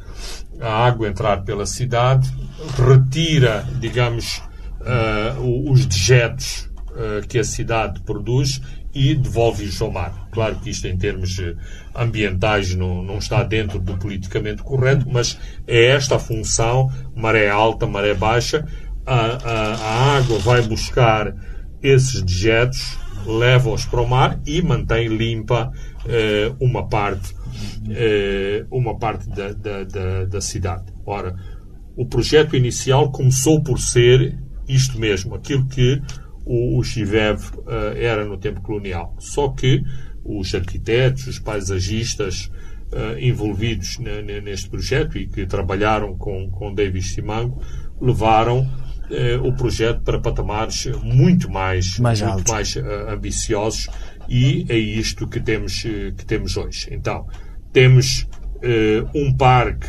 [0.59, 2.31] a água entrar pela cidade,
[2.75, 4.41] retira, digamos,
[4.81, 8.61] uh, os dejetos uh, que a cidade produz
[8.93, 10.27] e devolve-os ao mar.
[10.31, 11.39] Claro que isto, em termos
[11.95, 17.85] ambientais, não, não está dentro do politicamente correto, mas é esta a função: maré alta,
[17.85, 18.65] maré baixa.
[19.05, 21.33] A, a, a água vai buscar
[21.81, 25.71] esses dejetos, leva-os para o mar e mantém limpa
[26.59, 27.36] uma parte
[27.89, 30.91] eh, uma parte da, da, da, da, cidade.
[31.05, 31.35] Ora,
[31.95, 36.01] o projeto inicial começou por ser isto mesmo, aquilo que
[36.45, 39.15] o, o Chivev eh, era no tempo colonial.
[39.19, 39.81] Só que
[40.23, 42.51] os arquitetos, os paisagistas
[42.91, 43.97] eh, envolvidos
[44.43, 47.61] neste projeto e que trabalharam com, com David Simango
[48.01, 48.69] levaram
[49.41, 52.75] o projeto para patamares muito mais, mais, muito mais
[53.07, 53.87] ambiciosos
[54.27, 56.89] e é isto que temos, que temos hoje.
[56.91, 57.25] Então,
[57.77, 59.87] temos uh, um parque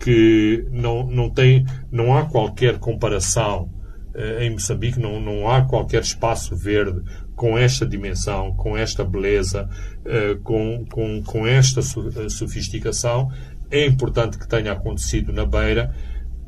[0.00, 3.70] que não, não tem, não há qualquer comparação
[4.12, 7.00] uh, em Moçambique, não, não há qualquer espaço verde
[7.36, 9.70] com esta dimensão, com esta beleza,
[10.00, 13.30] uh, com, com, com esta sofisticação.
[13.70, 15.94] É importante que tenha acontecido na Beira,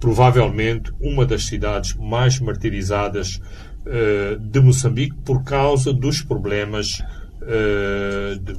[0.01, 3.41] provavelmente uma das cidades mais martirizadas
[4.41, 7.03] de Moçambique por causa dos problemas
[8.43, 8.55] de,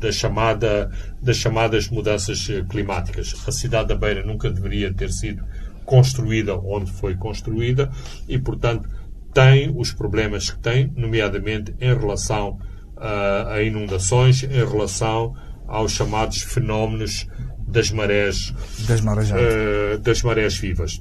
[0.00, 0.90] da chamada,
[1.22, 3.34] das chamadas mudanças eh, climáticas.
[3.46, 5.44] A cidade da Beira nunca deveria ter sido
[5.84, 7.90] construída onde foi construída
[8.28, 8.88] e, portanto,
[9.32, 12.58] tem os problemas que tem, nomeadamente em relação
[12.96, 15.34] uh, a inundações, em relação
[15.66, 17.28] aos chamados fenómenos
[17.66, 18.52] das marés,
[18.88, 21.00] das marés, uh, das marés vivas.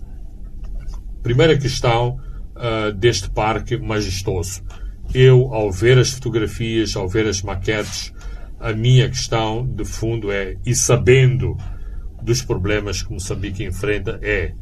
[1.24, 2.20] Primeira questão
[2.56, 4.64] uh, deste parque majestoso.
[5.14, 8.14] Eu, ao ver as fotografias, ao ver as maquetes,
[8.60, 11.56] a minha questão de fundo é, e sabendo
[12.22, 14.54] dos problemas que Moçambique enfrenta, é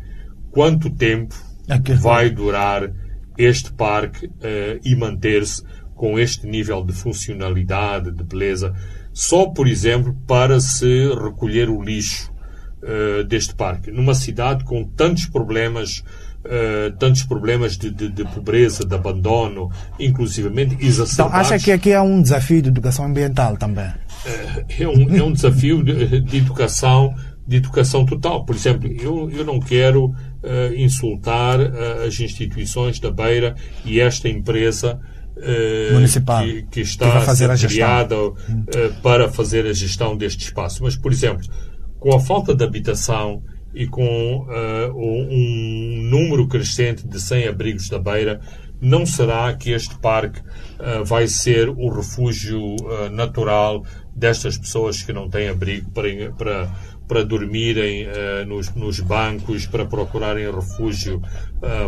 [0.52, 1.36] quanto tempo
[1.68, 2.92] é vai durar
[3.38, 5.64] este parque uh, e manter-se
[5.96, 8.74] com este nível de funcionalidade, de beleza,
[9.12, 12.32] só, por exemplo, para se recolher o lixo
[12.84, 13.92] uh, deste parque.
[13.92, 16.04] Numa cidade com tantos problemas
[16.48, 21.14] uh, tantos problemas de, de, de, pobreza, de abandono, inclusivamente exacerbados.
[21.14, 23.88] Então, acha que aqui é um desafio de educação ambiental também?
[23.88, 27.14] Uh, é, um, é um desafio de, de, educação
[27.46, 28.46] de educação total.
[28.46, 31.60] Por exemplo, eu, eu não quero uh, insultar
[32.06, 33.56] as instituições da Beira
[33.86, 35.00] e esta empresa
[35.94, 38.16] municipal que, que está que a ser criada
[39.04, 40.84] para fazer a gestão deste espaço.
[40.84, 41.46] Mas, por exemplo,
[42.00, 43.42] com a falta de habitação
[43.74, 48.42] e com uh, um número crescente de sem-abrigos da beira,
[48.80, 53.84] não será que este parque uh, vai ser o refúgio uh, natural
[54.16, 56.76] destas pessoas que não têm abrigo para, para,
[57.08, 58.08] para dormirem
[58.48, 61.22] nos, nos, bancos, para procurarem refúgio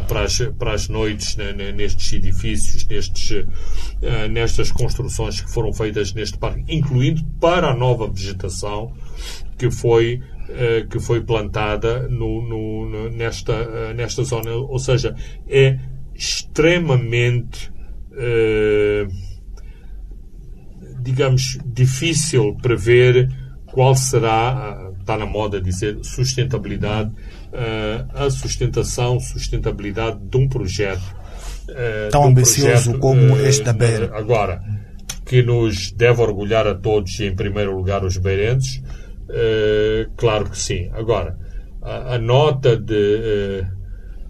[0.07, 1.35] para, as, para as noites
[1.75, 3.47] nestes edifícios, nestes,
[4.29, 8.93] nestas construções que foram feitas neste parque, incluindo para a nova vegetação
[9.57, 10.21] que foi
[10.89, 14.51] que foi plantada no, no, nesta, eh, nesta zona.
[14.51, 15.15] Ou seja,
[15.47, 15.77] é
[16.13, 17.71] extremamente,
[18.11, 19.07] uh,
[21.01, 23.29] digamos, difícil prever
[23.67, 27.11] qual será, está na moda dizer, sustentabilidade,
[28.13, 31.15] a sustentação, sustentabilidade de um projeto.
[32.11, 34.11] Tão um ambicioso projeto, como este da Beira.
[34.13, 34.59] Agora,
[35.25, 38.81] que nos deve orgulhar a todos, e em primeiro lugar os beirenses,
[39.29, 40.89] Uh, claro que sim.
[40.91, 41.37] Agora,
[41.81, 43.67] a, a nota de, uh,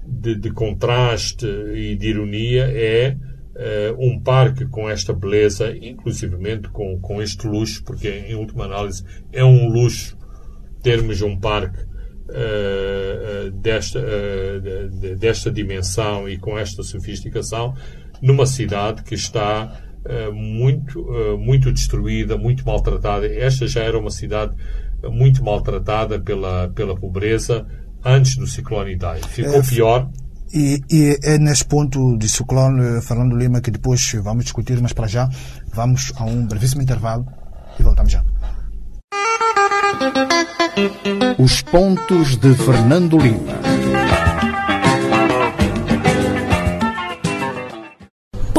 [0.06, 7.00] de, de, contraste e de ironia é uh, um parque com esta beleza, inclusivamente com,
[7.00, 10.18] com este luxo, porque em última análise é um luxo
[10.84, 11.90] termos um parque
[13.56, 14.00] desta,
[15.02, 17.74] de, desta dimensão e com esta sofisticação
[18.22, 19.82] numa cidade que está
[20.32, 21.04] muito,
[21.40, 23.26] muito destruída, muito maltratada.
[23.26, 24.56] Esta já era uma cidade
[25.08, 27.66] muito maltratada pela, pela pobreza
[28.04, 29.22] antes do ciclone Idai.
[29.22, 30.10] Ficou é, pior.
[30.54, 35.08] E, e, é nesse ponto de ciclone Fernando Lima que depois vamos discutir, mas para
[35.08, 35.30] já
[35.74, 37.26] vamos a um brevíssimo intervalo
[37.80, 38.24] e voltamos já.
[41.38, 43.79] Os pontos de Fernando Lima.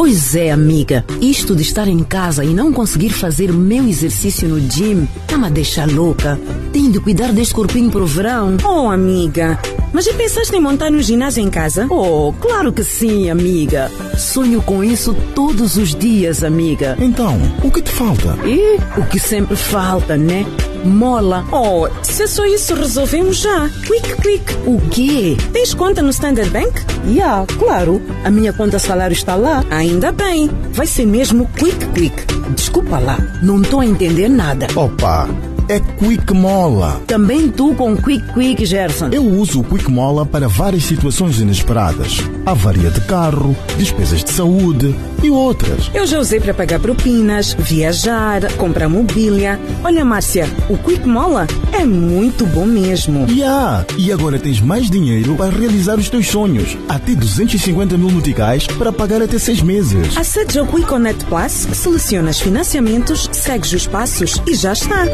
[0.02, 1.04] Pois é, amiga.
[1.20, 5.50] Isto de estar em casa e não conseguir fazer meu exercício no gym tá-me a
[5.50, 6.40] deixar louca.
[6.72, 8.56] Tenho de cuidar deste corpinho pro verão.
[8.64, 9.58] Oh, amiga.
[9.92, 11.86] Mas já pensaste em montar um ginásio em casa?
[11.90, 13.90] Oh, claro que sim, amiga.
[14.16, 16.96] Sonho com isso todos os dias, amiga.
[16.98, 18.38] Então, o que te falta?
[18.46, 20.46] E o que sempre falta, né?
[20.84, 21.44] Mola.
[21.52, 23.68] Oh, se é só isso, resolvemos já.
[23.86, 24.56] Quick, quick.
[24.66, 25.36] O quê?
[25.52, 26.80] Tens conta no Standard Bank?
[27.06, 28.00] Ya, yeah, claro.
[28.24, 29.64] A minha conta salário está lá.
[29.70, 30.50] Ainda bem.
[30.72, 32.14] Vai ser mesmo quick, quick.
[32.54, 34.66] Desculpa lá, não estou a entender nada.
[34.74, 35.28] Opa!
[35.70, 37.00] é Quick Mola.
[37.06, 39.10] Também tu com Quick Quick, Gerson.
[39.12, 42.18] Eu uso o Quick Mola para várias situações inesperadas.
[42.44, 45.88] Avaria de carro, despesas de saúde e outras.
[45.94, 49.60] Eu já usei para pagar propinas, viajar, comprar mobília.
[49.84, 53.26] Olha, Márcia, o Quick Mola é muito bom mesmo.
[53.28, 53.84] Yeah.
[53.98, 56.78] E agora tens mais dinheiro para realizar os teus sonhos.
[56.88, 60.16] Até 250 mil noticais para pagar até seis meses.
[60.16, 65.06] Acede ao Quick Connect Plus, selecionas financiamentos, segues os passos e já está.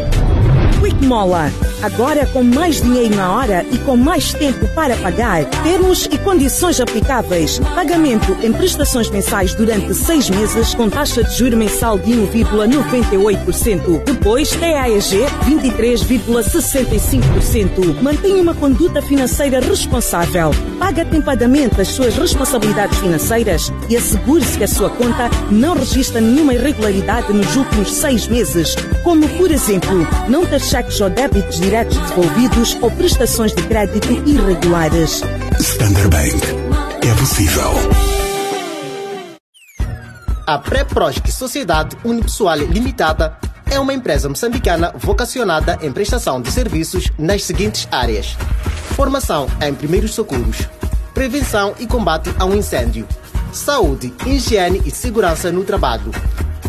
[0.81, 1.51] Quick Mola.
[1.83, 5.45] Agora com mais dinheiro na hora e com mais tempo para pagar.
[5.63, 7.59] Termos e condições aplicáveis.
[7.75, 14.05] Pagamento em prestações mensais durante seis meses com taxa de juro mensal de 1,98%.
[14.05, 18.03] Depois TAEG 23,65%.
[18.03, 20.51] Mantenha uma conduta financeira responsável.
[20.79, 26.55] Paga atempadamente as suas responsabilidades financeiras e assegure-se que a sua conta não registra nenhuma
[26.55, 32.77] irregularidade nos últimos seis meses, como por exemplo, não ter cheques ou débitos diretos devolvidos
[32.81, 35.23] ou prestações de crédito irregulares.
[35.61, 37.07] Standard Bank.
[37.07, 37.71] É possível.
[40.47, 43.39] A Pré-Prosc Sociedade Unipessoal Limitada
[43.71, 48.37] é uma empresa moçambicana vocacionada em prestação de serviços nas seguintes áreas:
[48.97, 50.69] formação em primeiros socorros,
[51.15, 53.07] prevenção e combate ao incêndio,
[53.57, 56.13] saúde, higiene e segurança no trabalho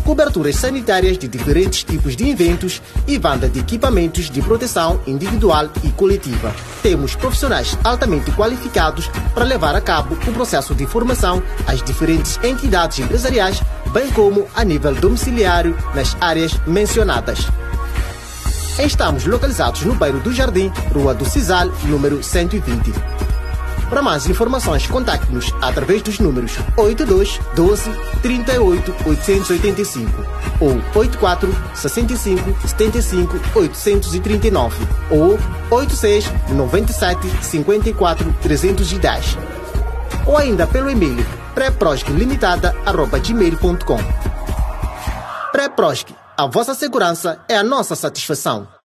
[0.08, 5.90] coberturas sanitárias de diferentes tipos de eventos e venda de equipamentos de proteção individual e
[5.90, 6.50] coletiva.
[6.82, 13.00] Temos profissionais altamente qualificados para levar a cabo o processo de formação às diferentes entidades
[13.00, 13.62] empresariais,
[13.92, 17.40] bem como a nível domiciliário nas áreas mencionadas.
[18.78, 23.37] Estamos localizados no bairro do Jardim, Rua do Cisal, número 120.
[23.88, 30.10] Para mais informações, contacte-nos através dos números 82 12 38 885
[30.60, 34.76] ou 84 65 75 839
[35.10, 35.38] ou
[35.70, 39.38] 86 97 54 310.
[40.26, 41.24] ou ainda pelo e-mail
[41.54, 43.98] pré-prosc.limitada.gmail.com
[45.50, 48.68] Pré-Prosc, a vossa segurança é a nossa satisfação.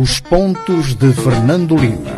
[0.00, 2.10] Os Pontos de Fernando Lima.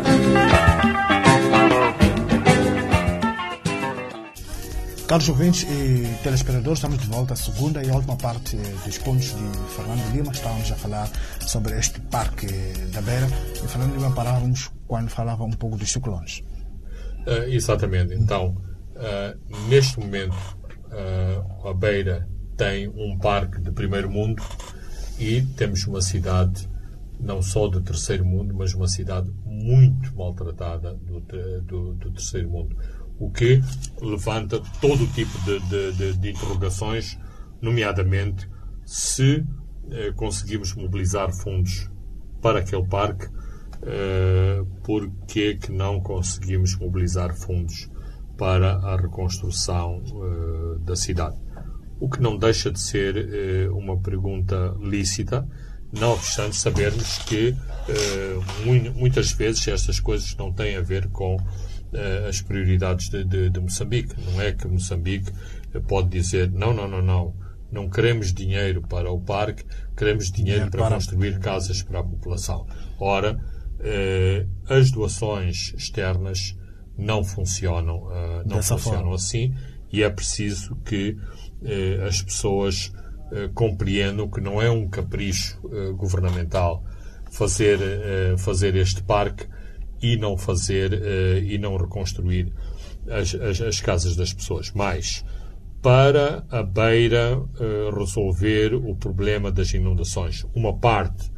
[5.05, 9.75] Caros ouvintes e telespectadores, estamos de volta à segunda e última parte dos pontos de
[9.75, 10.31] Fernando Lima.
[10.31, 11.09] Estávamos a falar
[11.41, 12.47] sobre este parque
[12.93, 13.27] da Beira.
[13.61, 16.41] E Fernando Lima parávamos quando falava um pouco dos ciclones.
[17.27, 18.13] Uh, exatamente.
[18.13, 18.55] Então,
[18.95, 20.37] uh, neste momento,
[20.87, 24.41] uh, a Beira tem um parque de primeiro mundo
[25.19, 26.71] e temos uma cidade
[27.23, 31.19] não só do terceiro mundo, mas uma cidade muito maltratada do,
[31.61, 32.75] do, do terceiro mundo.
[33.17, 33.61] O que
[34.01, 37.17] levanta todo tipo de, de, de, de interrogações,
[37.61, 38.49] nomeadamente
[38.85, 39.45] se
[39.91, 41.89] eh, conseguimos mobilizar fundos
[42.41, 43.27] para aquele parque,
[43.83, 47.89] eh, porque que não conseguimos mobilizar fundos
[48.37, 51.37] para a reconstrução eh, da cidade.
[51.99, 55.47] O que não deixa de ser eh, uma pergunta lícita,
[55.93, 62.27] não obstante sabermos que uh, muitas vezes estas coisas não têm a ver com uh,
[62.27, 64.15] as prioridades de, de, de, Moçambique.
[64.25, 65.31] Não é que Moçambique
[65.87, 67.35] pode dizer não, não, não, não,
[67.71, 69.63] não queremos dinheiro para o parque,
[69.95, 72.65] queremos dinheiro para, para construir casas para a população.
[72.99, 73.39] Ora,
[74.69, 76.55] as doações externas
[76.97, 78.07] não funcionam,
[78.45, 79.15] não Dessa funcionam forma.
[79.15, 79.53] assim
[79.91, 81.17] e é preciso que
[82.07, 82.93] as pessoas
[83.35, 86.83] eh, compreendam que não é um capricho eh, governamental
[87.31, 89.47] fazer, eh, fazer este parque
[89.99, 91.01] e não fazer
[91.43, 92.51] e não reconstruir
[93.09, 94.69] as, as, as casas das pessoas.
[94.75, 95.23] Mas
[95.81, 97.41] para a beira
[97.97, 100.45] resolver o problema das inundações.
[100.53, 101.31] Uma parte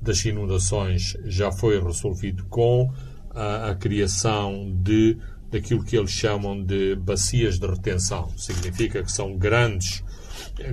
[0.00, 2.92] das inundações já foi resolvido com
[3.30, 5.18] a, a, criação de
[5.50, 8.28] daquilo que eles chamam de bacias de retenção.
[8.36, 10.04] Significa que são grandes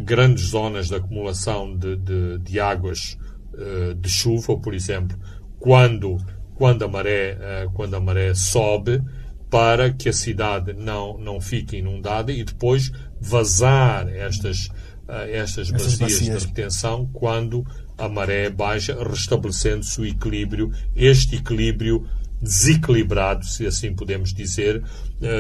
[0.04, 3.18] grandes zonas de acumulação de, de, de águas
[3.54, 5.18] uh, de chuva, por exemplo,
[5.60, 6.18] quando,
[6.56, 9.02] quando, a maré, uh, quando a maré sobe,
[9.50, 14.68] para que a cidade não, não fique inundada e depois vazar estas,
[15.08, 17.66] uh, estas bacias, bacias de retenção quando
[17.98, 22.08] a maré baixa, restabelecendo-se o equilíbrio, este equilíbrio
[22.42, 24.82] desequilibrado, se assim podemos dizer,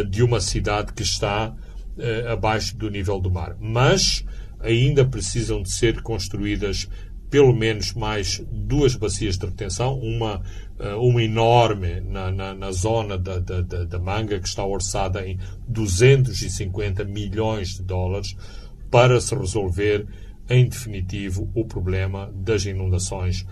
[0.08, 1.52] de uma cidade que está
[2.32, 3.56] abaixo do nível do mar.
[3.60, 4.26] Mas
[4.60, 6.88] ainda precisam de ser construídas
[7.32, 10.42] pelo menos mais duas bacias de retenção, uma,
[10.78, 15.40] eh, uma enorme na, na, na zona da, da, da, manga, que está orçada em
[15.66, 18.36] 250 milhões de dólares,
[18.92, 20.06] para se resolver,
[20.50, 23.46] em definitivo, o problema das inundações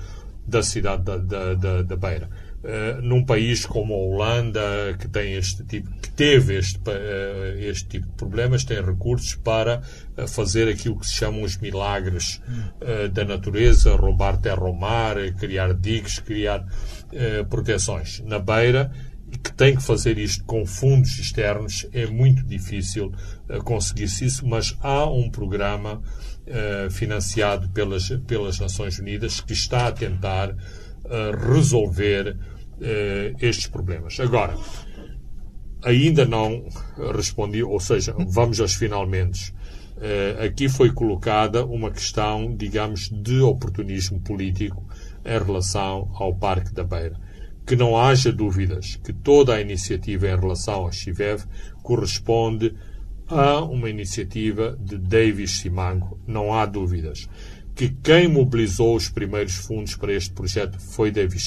[0.45, 2.29] da cidade da, da, da, da Beira.
[2.61, 7.87] Uh, num país como a Holanda, que tem este tipo, que teve este, uh, este
[7.87, 9.81] tipo de problemas, tem recursos para
[10.17, 12.41] uh, fazer aquilo que se chamam os milagres
[13.13, 16.65] da natureza, roubar terra ao mar, criar diques, criar
[17.49, 18.21] proteções.
[18.25, 18.91] Na beira,
[19.43, 23.11] que tem que fazer isto com fundos externos, é muito difícil
[23.63, 26.01] conseguir-se isso, mas há um programa
[26.91, 30.55] financiado pelas, pelas Nações Unidas que está a tentar
[31.47, 34.19] resolver uh, estes problemas.
[34.19, 34.55] Agora,
[35.83, 36.65] ainda não
[37.15, 39.53] respondi, ou seja, vamos aos finalmente.
[39.97, 44.85] Uh, aqui foi colocada uma questão, digamos, de oportunismo político
[45.25, 47.19] em relação ao Parque da Beira.
[47.65, 51.43] Que não haja dúvidas que toda a iniciativa em relação ao Chivev
[51.83, 52.73] corresponde
[53.27, 56.19] a uma iniciativa de Davis Simango.
[56.25, 57.29] Não há dúvidas
[57.79, 61.41] que quem mobilizou os primeiros fundos para este projeto foi David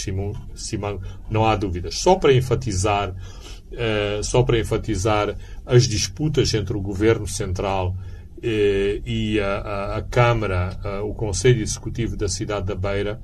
[0.55, 1.99] Simão, não há dúvidas.
[1.99, 9.39] Só para enfatizar, uh, só para enfatizar as disputas entre o governo central uh, e
[9.41, 13.21] a, a, a Câmara, o Conselho Executivo da cidade da Beira,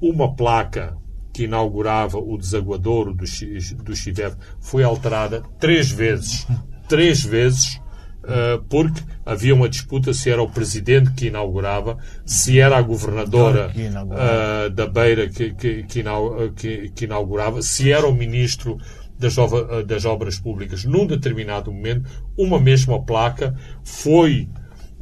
[0.00, 0.98] uma placa
[1.32, 3.24] que inaugurava o desaguadouro do,
[3.84, 6.44] do Chivev foi alterada três vezes.
[6.88, 7.80] Três vezes
[8.68, 14.70] porque havia uma disputa se era o presidente que inaugurava, se era a governadora uh,
[14.70, 18.78] da Beira que, que, que, inaugurava, se era o ministro
[19.18, 19.34] das,
[19.86, 20.84] das obras públicas.
[20.84, 23.54] Num determinado momento, uma mesma placa
[23.84, 24.48] foi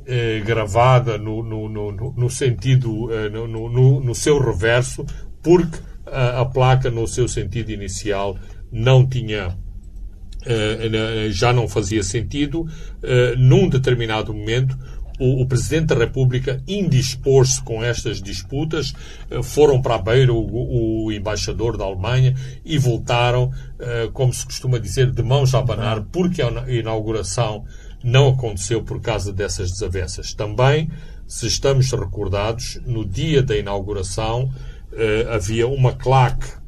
[0.07, 5.07] eh, gravada no, no, no, no sentido, eh, no, no, no, seu reverso,
[5.43, 8.37] porque a, a, placa, no seu sentido inicial,
[8.73, 9.57] não tinha.
[10.47, 12.67] Eh, já não fazia sentido.
[13.03, 14.77] Eh, num determinado momento,
[15.21, 18.95] o, Presidente da República indispôs-se com estas disputas,
[19.31, 22.35] eh, foram para a beira o, o, embaixador da Alemanha
[22.65, 27.65] e voltaram, eh, como se costuma dizer, de mãos a abanar, porque a inauguração
[28.03, 30.33] não aconteceu por causa dessas desavenças.
[30.33, 30.91] Também,
[31.27, 34.51] se estamos recordados, no dia da inauguração
[34.93, 36.60] eh, havia uma claque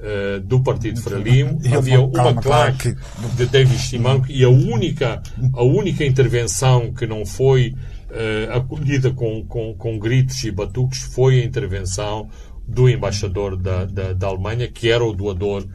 [0.00, 2.96] Uh, do Partido Frelimo, havia uma, uma claque
[3.36, 5.22] de David Simanco e a única,
[5.52, 7.74] a única intervenção que não foi
[8.08, 12.30] uh, acolhida com, com, com, gritos e batuques foi a intervenção
[12.66, 15.66] do embaixador da, da, da Alemanha, que era o doador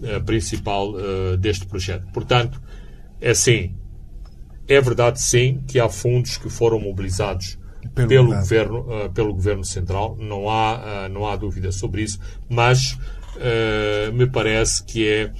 [0.00, 0.94] uh, principal
[1.36, 2.06] deste projeto.
[2.10, 2.62] Portanto,
[3.20, 3.74] é assim,
[4.66, 7.58] é verdade sim que há fundos que foram mobilizados
[7.94, 12.18] pelo, pelo governo, pelo governo central, não há, não há dúvida sobre isso,
[12.48, 12.96] mas
[13.36, 15.32] uh, me parece que é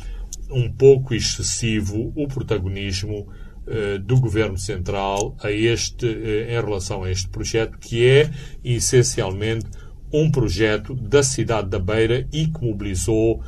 [0.50, 3.28] um pouco excessivo o protagonismo
[3.66, 8.30] uh, do Governo Central a este, uh, em relação a este projeto, que é
[8.64, 9.66] essencialmente
[10.12, 13.42] um projeto da cidade da Beira e que mobilizou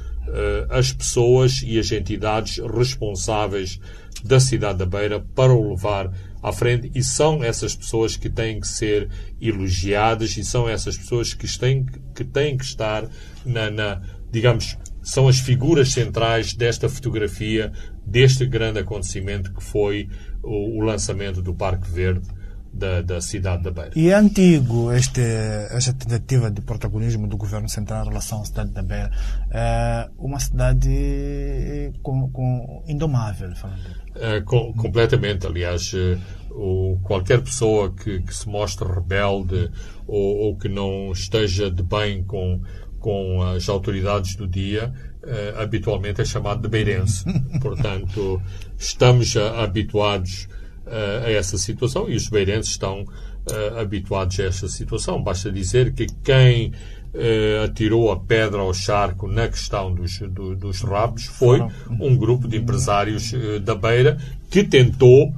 [0.71, 3.79] as pessoas e as entidades responsáveis
[4.25, 6.91] da cidade da Beira para o levar à frente.
[6.95, 9.09] E são essas pessoas que têm que ser
[9.41, 13.09] elogiadas e são essas pessoas que têm que, têm que estar
[13.45, 14.03] na, na
[14.37, 17.73] digamos, são as figuras centrais desta fotografia,
[18.05, 20.11] deste grande acontecimento que foi
[20.43, 22.29] o, o lançamento do Parque Verde
[22.71, 23.93] da, da, cidade da Beira.
[23.97, 25.23] E é antigo este,
[25.71, 29.11] esta tentativa de protagonismo do governo central em relação à cidade da Beira.
[29.51, 33.81] É uma cidade com, com indomável, falando.
[34.17, 35.95] É, com, completamente, aliás.
[35.95, 36.19] Eh,
[36.51, 39.71] o, qualquer pessoa que, que, se mostre rebelde
[40.07, 42.61] ou, ou que não esteja de bem com
[43.07, 44.93] com as autoridades do dia,
[45.23, 47.25] uh, habitualmente é chamado de beirense.
[47.63, 48.43] Portanto,
[48.77, 50.49] estamos uh, habituados
[50.85, 53.07] uh, a essa situação e os beirenses estão
[53.79, 55.23] habituados a essa situação.
[55.23, 56.73] Basta dizer que quem
[57.63, 61.61] atirou a pedra ao charco na questão dos, do, dos raptos foi
[62.01, 63.33] um grupo de empresários
[63.63, 64.19] da Beira
[64.51, 65.33] que tentou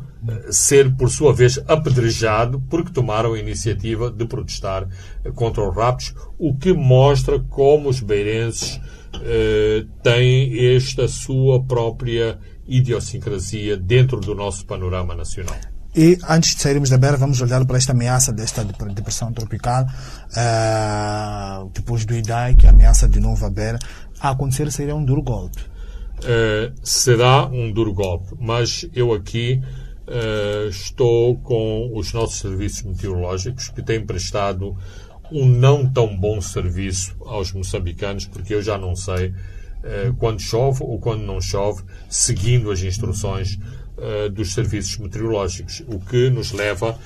[0.51, 4.89] ser, por sua vez, apedrejado porque tomaram a iniciativa de protestar
[5.35, 8.81] contra os raptos, o que mostra como os beirenses
[9.23, 15.57] eh, têm esta sua própria idiosincrasia dentro do nosso panorama nacional.
[15.97, 21.71] E antes de sairmos da beira, vamos olhar para esta ameaça desta depressão tropical, uh,
[21.75, 23.79] depois do IDAI, que ameaça de novo a beira.
[24.21, 25.61] A acontecer seria um duro golpe.
[26.19, 29.63] Uh, será um duro golpe, mas eu aqui
[30.09, 34.77] uh, estou com os nossos serviços meteorológicos, que têm prestado
[35.31, 40.83] um não tão bom serviço aos moçambicanos, porque eu já não sei uh, quando chove
[40.83, 43.59] ou quando não chove, seguindo as instruções
[43.99, 46.99] uh, dos serviços meteorológicos, o que nos leva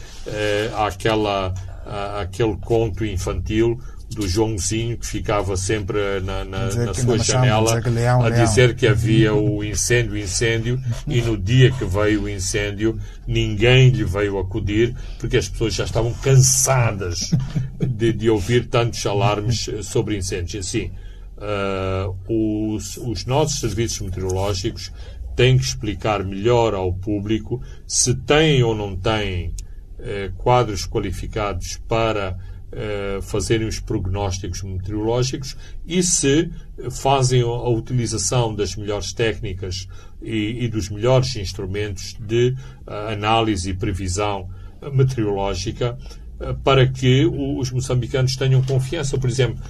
[0.77, 1.53] àquela,
[1.85, 3.81] à, àquele conto infantil
[4.15, 8.75] do Joãozinho que ficava sempre na, na, na sua janela leão, a dizer leão.
[8.77, 14.39] que havia o incêndio, incêndio, e no dia que veio o incêndio ninguém lhe veio
[14.39, 17.31] acudir porque as pessoas já estavam cansadas
[17.79, 20.67] de, de ouvir tantos alarmes sobre incêndios.
[20.67, 20.91] Assim,
[21.39, 24.93] uh, os, os nossos serviços meteorológicos
[25.35, 29.55] têm que explicar melhor ao público se têm ou não têm
[29.99, 32.37] uh, quadros qualificados para
[32.73, 35.57] uh, fazerem os prognósticos meteorológicos
[35.87, 36.51] e se
[36.91, 39.87] fazem a utilização das melhores técnicas
[40.21, 42.55] e, e dos melhores instrumentos de
[42.87, 44.49] uh, análise e previsão
[44.93, 45.99] meteorológica
[46.41, 49.19] uh, para que os moçambicanos tenham confiança.
[49.19, 49.63] Por exemplo,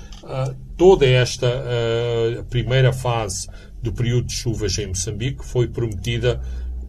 [0.77, 1.49] toda esta
[2.49, 3.49] primeira fase
[3.83, 6.41] do período de chuvas em Moçambique foi prometida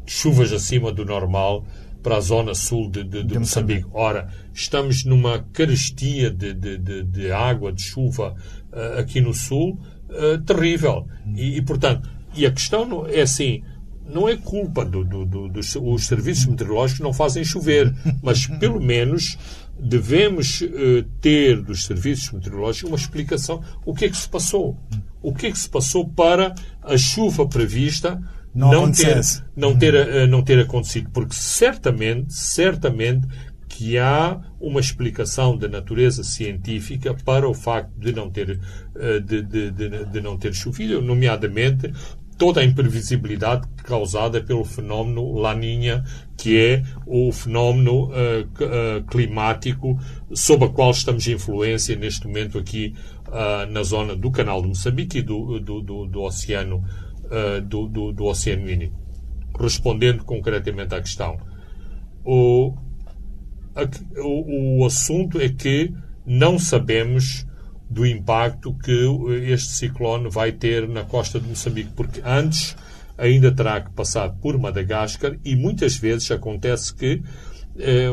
[0.05, 1.65] chuvas acima do normal
[2.03, 3.87] para a zona sul de, de, de Moçambique.
[3.93, 8.35] Ora, estamos numa carestia de, de água, de chuva
[8.71, 9.79] uh, aqui no sul,
[10.09, 11.07] uh, terrível.
[11.33, 13.63] E, e, portanto, e a questão é assim,
[14.05, 18.81] não é culpa do, do, do, dos os serviços meteorológicos não fazem chover, mas pelo
[18.81, 19.37] menos
[19.79, 24.77] devemos uh, ter dos serviços meteorológicos uma explicação o que é que se passou.
[25.21, 28.21] O que é que se passou para a chuva prevista
[28.53, 29.21] não, não ter,
[29.55, 31.09] não, ter, uh, não ter acontecido.
[31.11, 33.27] Porque certamente, certamente
[33.67, 38.59] que há uma explicação da natureza científica para o facto de não ter,
[38.95, 41.91] uh, de, de, de, de, não ter chovido, nomeadamente
[42.37, 46.03] toda a imprevisibilidade causada pelo fenómeno Laninha,
[46.37, 49.99] que é o fenómeno uh, uh, climático
[50.33, 52.93] sob o qual estamos influência neste momento aqui
[53.27, 56.83] uh, na zona do Canal de Moçambique e do, do, do, do Oceano
[57.61, 58.95] do, do, do, Oceano Índico.
[59.59, 61.37] Respondendo concretamente à questão,
[62.25, 62.73] o,
[63.75, 63.83] a,
[64.21, 65.93] o, o assunto é que
[66.25, 67.45] não sabemos
[67.89, 69.07] do impacto que
[69.43, 72.75] este ciclone vai ter na costa de Moçambique, porque antes
[73.17, 77.21] ainda terá que passar por Madagascar e muitas vezes acontece que
[77.77, 78.07] eh,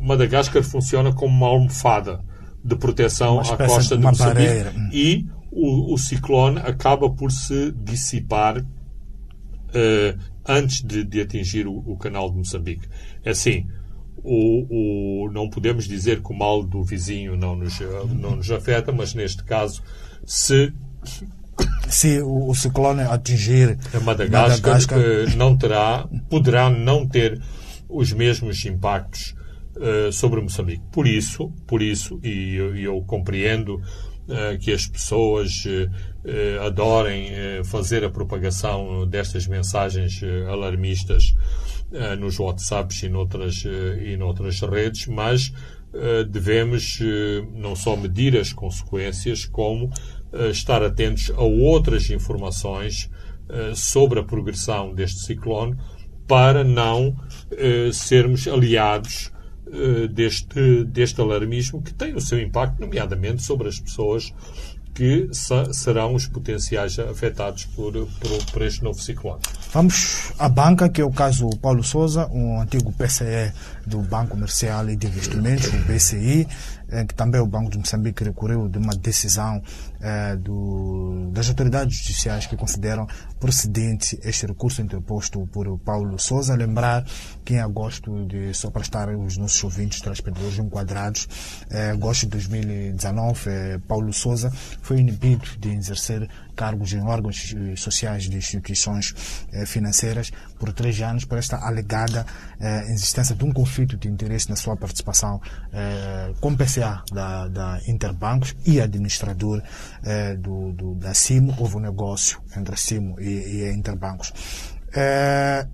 [0.00, 2.20] Madagascar funciona como uma almofada
[2.62, 5.26] de proteção à costa de, de Moçambique e
[5.58, 8.64] o, o, ciclone acaba por se dissipar
[9.74, 12.88] eh, antes de, de atingir o, o, canal de Moçambique.
[13.24, 13.66] É assim,
[14.22, 17.80] o, o, não podemos dizer que o mal do vizinho não nos,
[18.14, 19.82] não nos afeta, mas neste caso,
[20.24, 20.72] se
[21.88, 27.42] se o, o ciclone atingir a Madagascar, Madagascar, eh, não terá, poderá não ter
[27.88, 29.34] os mesmos impactos
[29.76, 30.82] uh, sobre Moçambique.
[30.92, 33.82] Por isso, por isso, e eu, eu compreendo uh,
[34.60, 37.30] que as pessoas uh, adorem
[37.64, 40.20] fazer a propagação destas mensagens
[40.50, 41.34] alarmistas
[42.18, 45.50] nos WhatsApps e noutras, e noutras redes, mas
[46.28, 46.98] devemos
[47.54, 49.88] não só medir as consequências, como
[50.50, 53.08] estar atentos a outras informações
[53.74, 55.78] sobre a progressão deste ciclone
[56.26, 57.16] para não
[57.90, 59.32] sermos aliados
[60.12, 64.32] deste, deste alarmismo que tem o seu impacto, nomeadamente sobre as pessoas
[64.98, 65.28] que
[65.72, 69.40] serão os potenciais afetados por, por, por, este novo ciclone.
[69.72, 73.52] Vamos à banca, que é o caso Paulo Souza, um antigo PCE
[73.86, 76.48] do Banco Comercial e de Investimentos, o BCI,
[76.90, 79.62] em que também o Banco de Moçambique recorreu de uma decisão
[80.00, 83.06] eh, do, das autoridades judiciais que consideram
[83.38, 86.54] procedente este recurso interposto por Paulo Souza.
[86.54, 87.04] Lembrar
[87.44, 91.28] que em agosto, de, só para estar os nossos ouvintes telespectadores enquadrados,
[91.70, 96.28] eh, agosto de 2019, eh, Paulo Souza foi inibido de exercer
[96.58, 99.14] cargos em órgãos eh, sociais de instituições
[99.52, 102.26] eh, financeiras por três anos por esta alegada
[102.58, 105.40] eh, existência de um conflito de interesse na sua participação
[106.40, 109.62] com PCA da, da Interbancos e administrador
[110.38, 111.54] do, do, da CIMO.
[111.58, 114.32] Houve um negócio entre a CIMO e, e a Interbancos.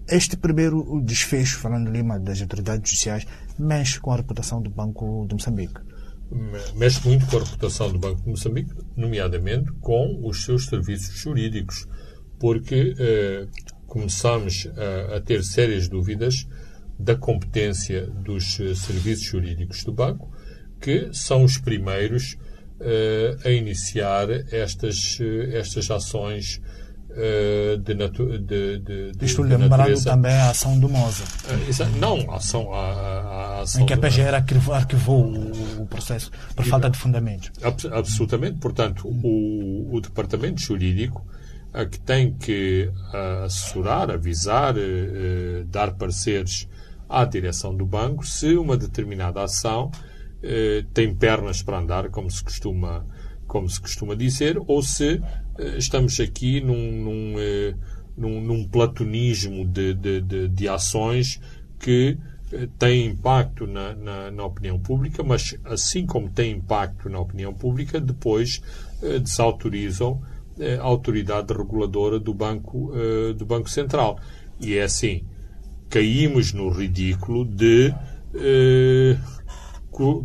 [0.09, 3.27] Este primeiro desfecho, falando Lima, das autoridades judiciais,
[3.59, 5.81] mexe com a reputação do Banco de Moçambique
[6.75, 11.87] mexe muito com a reputação do Banco de Moçambique, nomeadamente com os seus serviços jurídicos,
[12.39, 13.47] porque eh,
[13.87, 16.47] começamos a, a, ter sérias dúvidas
[16.99, 20.33] da competência dos eh, serviços jurídicos do banco,
[20.81, 22.37] que são os primeiros
[22.81, 26.61] eh, a iniciar estas, eh, estas ações
[27.79, 31.23] de, natu de, de, de Isto lembrando também a ação do Moza.
[31.45, 35.87] Uh, não, a ação, a, a ação em que a PGR arquivou, arquivou o, o,
[35.87, 37.51] processo por e, falta de fundamentos.
[37.63, 38.59] Ab absolutamente.
[38.59, 41.25] Portanto, o, o departamento jurídico
[41.73, 44.75] a que tem que uh, assessorar, avisar,
[45.67, 46.69] dar pareceres
[47.09, 49.91] à direção do banco se uma determinada ação
[50.93, 53.07] tem pernas para andar, como se costuma,
[53.47, 55.23] como se costuma dizer, ou se eh,
[55.77, 57.75] estamos aqui num, num, eh,
[58.17, 61.41] num, num platonismo de, de, de, de, ações
[61.79, 62.19] que
[62.53, 67.55] eh, têm impacto na, na, na, opinião pública, mas assim como têm impacto na opinião
[67.55, 68.61] pública, depois
[69.23, 70.23] desautorizam
[70.81, 72.91] a autoridade reguladora do Banco,
[73.37, 74.19] do banco Central.
[74.59, 75.25] E é assim,
[75.91, 77.93] caímos no ridículo de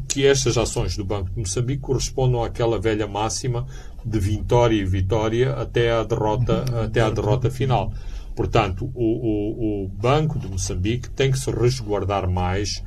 [0.07, 3.67] que estas ações do Banco de Moçambique correspondam àquela velha máxima
[4.05, 7.93] de vitória e vitória até a derrota, até a derrota final.
[8.35, 12.81] Portanto, o, o, o Banco de Moçambique tem que se resguardar mais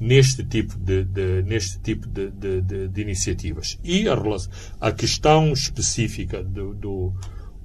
[0.00, 3.78] neste tipo de, de neste tipo de, de, de, iniciativas.
[3.84, 4.16] E a,
[4.80, 7.12] a questão específica do, do,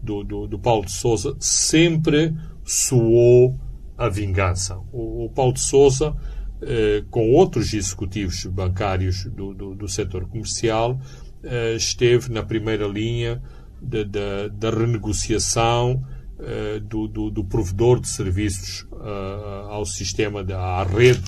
[0.04, 3.58] do, do, Paulo de Souza sempre soou
[3.98, 4.78] a vingança.
[4.92, 6.14] O, o Paulo de Souza,
[6.62, 11.00] eh, com outros executivos bancários do, do, do setor comercial,
[11.46, 13.42] uh, esteve na primeira linha
[13.82, 16.04] da, renegociação
[16.40, 21.24] uh, do, do, do, provedor de serviços uh, ao sistema, da, à rede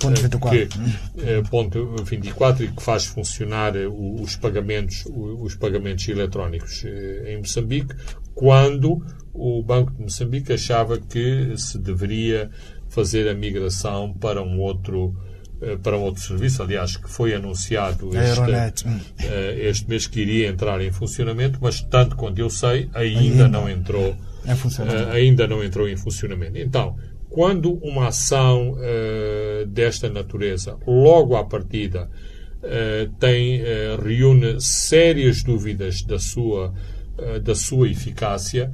[0.00, 0.68] ponto 24.
[0.68, 6.84] Que, ponto 24 e que faz funcionar os pagamentos, os pagamentos eletrónicos
[7.24, 7.94] em Moçambique,
[8.34, 9.02] quando
[9.32, 12.50] o Banco de Moçambique achava que se deveria
[12.88, 15.33] fazer a migração para um outro eh,
[15.82, 18.86] para um outro serviço, aliás, que foi anunciado este,
[19.24, 23.48] eh, este mês que iria entrar em funcionamento, mas tanto quanto eu sei, ainda, ainda.
[23.48, 26.58] não entrou uh, ainda não entrou em funcionamento.
[26.58, 26.96] Então,
[27.28, 32.08] quando uma ação uh, desta natureza, logo à partida,
[32.62, 33.62] uh, tem,
[34.02, 36.72] reúne sérias dúvidas da sua,
[37.42, 38.70] da sua eficácia,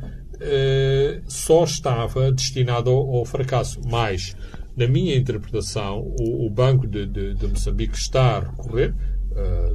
[1.27, 3.81] só estava destinado ao, ao, fracasso.
[3.87, 4.35] Mas,
[4.81, 8.95] na minha interpretação, o, o Banco de, de, de, Moçambique está a recorrer,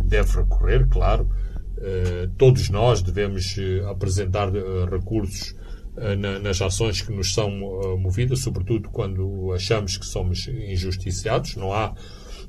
[0.03, 1.29] deve recorrer, claro,
[2.37, 3.55] todos nós devemos
[3.89, 4.51] apresentar
[4.91, 5.55] recursos
[5.97, 11.55] eh, nas ações que nos são eh, movidas, sobretudo quando achamos que somos injustiçados.
[11.55, 11.93] Não há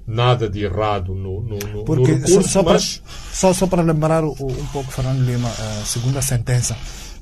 [0.05, 2.99] nada de errado no, no, no, Porque, no recurso, só, mas...
[2.99, 6.77] para, só, só para lembrar um pouco, Fernando Lima, a segunda sentença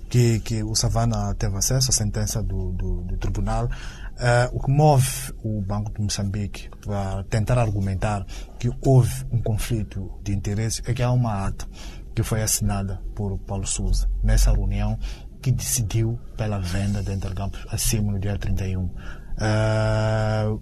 [0.08, 3.68] que, que o Savana teve acesso, a sentença do, do, do tribunal,
[4.14, 8.24] Uh, o que move o Banco de Moçambique para tentar argumentar
[8.60, 11.66] que houve um conflito de interesses é que há uma ata
[12.14, 14.96] que foi assinada por Paulo Souza nessa reunião
[15.42, 18.84] que decidiu pela venda de Intercampos acima no dia 31.
[18.84, 18.92] Uh,
[19.40, 20.56] ah,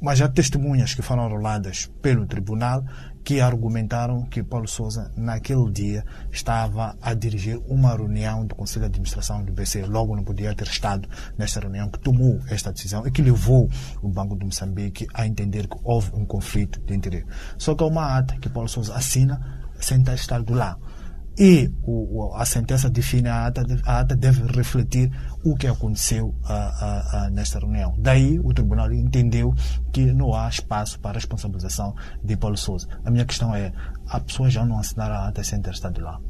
[0.00, 2.82] mas há testemunhas que foram roladas pelo tribunal
[3.24, 8.86] que argumentaram que Paulo Souza, naquele dia, estava a dirigir uma reunião do Conselho de
[8.86, 9.86] Administração do BC.
[9.86, 11.08] Logo não podia ter estado
[11.38, 13.70] nesta reunião que tomou esta decisão e que levou
[14.02, 17.26] o Banco de Moçambique a entender que houve um conflito de interesse.
[17.56, 19.40] Só que há uma ata que Paulo Souza assina
[19.78, 20.91] sem estar do lado
[21.38, 25.10] e o, a sentença define a ata, a ata deve refletir
[25.44, 27.94] o que aconteceu a, a, nesta reunião.
[27.98, 29.54] Daí o tribunal entendeu
[29.92, 32.86] que não há espaço para a responsabilização de Paulo Souza.
[33.04, 33.72] A minha questão é,
[34.08, 36.20] a pessoa já não assinar a ata sem ter estado lá?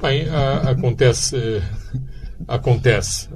[0.00, 0.26] Bem,
[0.66, 1.62] acontece,
[2.48, 3.28] acontece,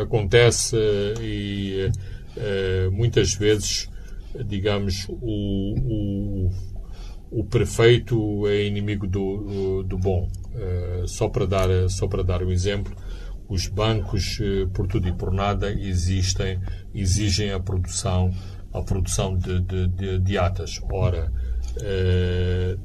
[0.00, 0.76] acontece
[1.20, 1.90] e
[2.36, 3.88] eh, muitas vezes,
[4.46, 6.50] digamos, o, o
[7.34, 10.28] o prefeito é inimigo do, do bom.
[10.54, 12.94] Uh, só, para dar, só para dar um exemplo,
[13.48, 16.60] os bancos, uh, por tudo e por nada, existem,
[16.94, 18.32] exigem a produção,
[18.72, 20.80] a produção de, de, de, de atas.
[20.92, 21.32] Ora,
[21.78, 22.80] uh,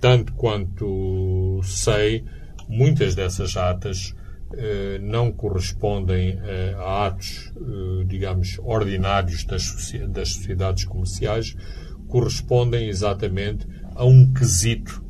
[0.00, 2.24] tanto quanto sei,
[2.68, 4.14] muitas dessas atas
[5.00, 6.38] não correspondem
[6.78, 7.52] a atos,
[8.06, 9.72] digamos, ordinários das,
[10.08, 11.56] das sociedades comerciais,
[12.06, 15.04] correspondem exatamente a um quesito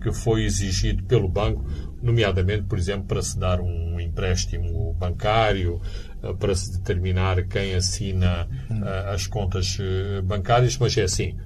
[0.00, 1.64] que foi exigido pelo banco,
[2.02, 5.80] nomeadamente, por exemplo, para se dar um empréstimo bancário,
[6.22, 11.36] eh, para se determinar quem assina uh, as contas uh, bancárias, mas é assim,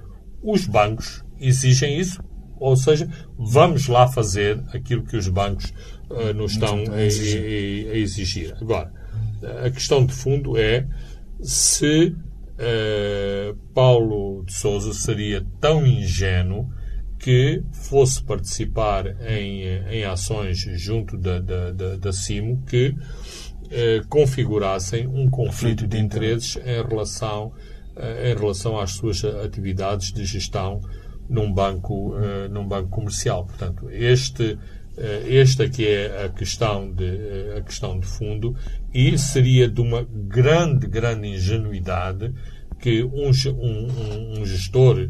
[0.43, 2.23] os bancos exigem isso,
[2.59, 5.73] ou seja, vamos lá fazer aquilo que os bancos
[6.11, 7.91] uh, nos estão a exigir.
[7.91, 8.55] a exigir.
[8.61, 8.93] Agora,
[9.65, 10.87] a questão de fundo é
[11.41, 12.15] se
[13.75, 16.71] Paulo de Souza seria tão ingênuo
[17.25, 22.95] que fosse participar em, em ações junto da, da, da, da CIMO que
[23.71, 27.51] eh, configurassem um conflito de interesses em relação,
[27.97, 30.83] eh, em relação às suas atividades de gestão
[31.27, 33.47] num banco, eh, num banco comercial.
[33.47, 34.59] Portanto, este,
[34.99, 38.55] eh, esta que é a questão, de, eh, a questão de fundo
[38.93, 42.35] e seria de uma grande, grande ingenuidade
[42.79, 45.09] que um, um, um gestor eh,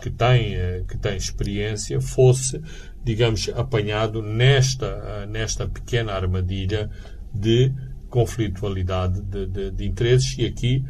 [0.00, 2.60] que tem, eh, que tem experiência fosse,
[3.04, 6.90] digamos, apanhado nesta, eh, nesta pequena armadilha
[7.32, 7.72] de
[8.08, 10.84] conflitualidade de, de, de interesses e aqui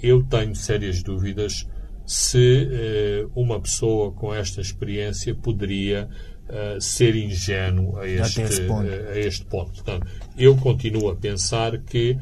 [0.00, 1.66] eu tenho sérias dúvidas
[2.06, 6.08] se uma pessoa com esta experiência poderia
[6.78, 9.72] ser ingênuo a este, a este ponto.
[9.72, 10.06] Portanto,
[10.36, 12.16] eu continuo a pensar que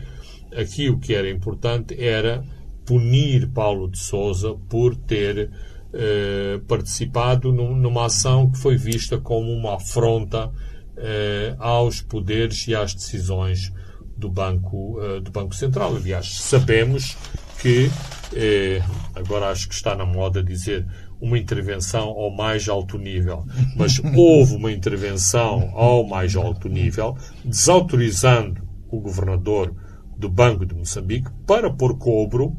[0.57, 2.43] aqui o que era importante era
[2.87, 5.51] punir Paulo de Souza por ter
[5.93, 10.51] eh, participado num, numa ação que foi vista como uma afronta
[10.97, 13.73] eh, aos poderes e às decisões
[14.17, 15.97] do Banco, eh, do Banco Central.
[15.97, 17.17] Aliás, sabemos
[17.61, 17.91] que,
[18.35, 18.83] eh,
[19.15, 20.87] agora acho que está na moda dizer
[21.21, 23.45] uma intervenção ao mais alto nível,
[23.77, 29.75] mas houve uma intervenção ao mais alto nível, desautorizando o governador
[30.17, 32.57] do Banco de Moçambique para pôr cobro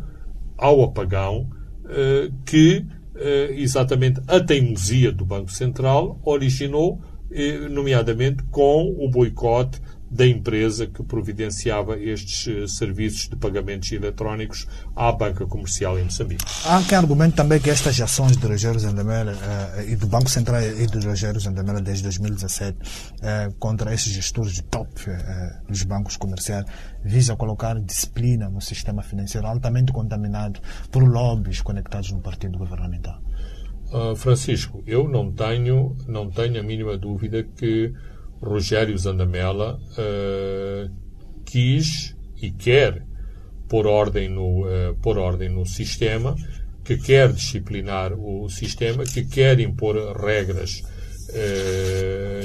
[0.58, 1.50] ao apagão
[1.90, 2.86] eh, que
[3.16, 7.02] eh, exatamente a teimosia do Banco Central originou,
[7.70, 15.46] nomeadamente com o boicote da empresa que providenciava estes serviços de pagamentos eletrónicos à banca
[15.46, 16.46] comercial em Moçambique.
[16.66, 20.62] Há quem argumente também que estas ações de Rogério Zandamela uh, e do Banco Central
[20.62, 24.88] e do Rogério Zandamela desde 2017 uh, contra esses gestores de top
[25.68, 26.66] dos bancos comerciais
[27.04, 30.60] visa colocar disciplina no sistema financeiro altamente contaminado
[30.92, 33.22] por lobbies conectados no partido governamental.
[33.92, 37.94] Uh, Francisco, eu não tenho, não tenho a mínima dúvida que
[38.42, 40.92] Rogério Zandamela uh,
[41.46, 43.02] quis e quer
[43.70, 46.36] pôr ordem, no, uh, pôr ordem no sistema,
[46.84, 50.84] que quer disciplinar o sistema, que quer impor regras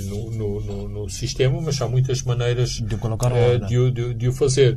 [0.09, 3.30] no, no, no, no, sistema, mas há muitas maneiras de, colocar
[3.61, 4.76] de, de, de, o fazer.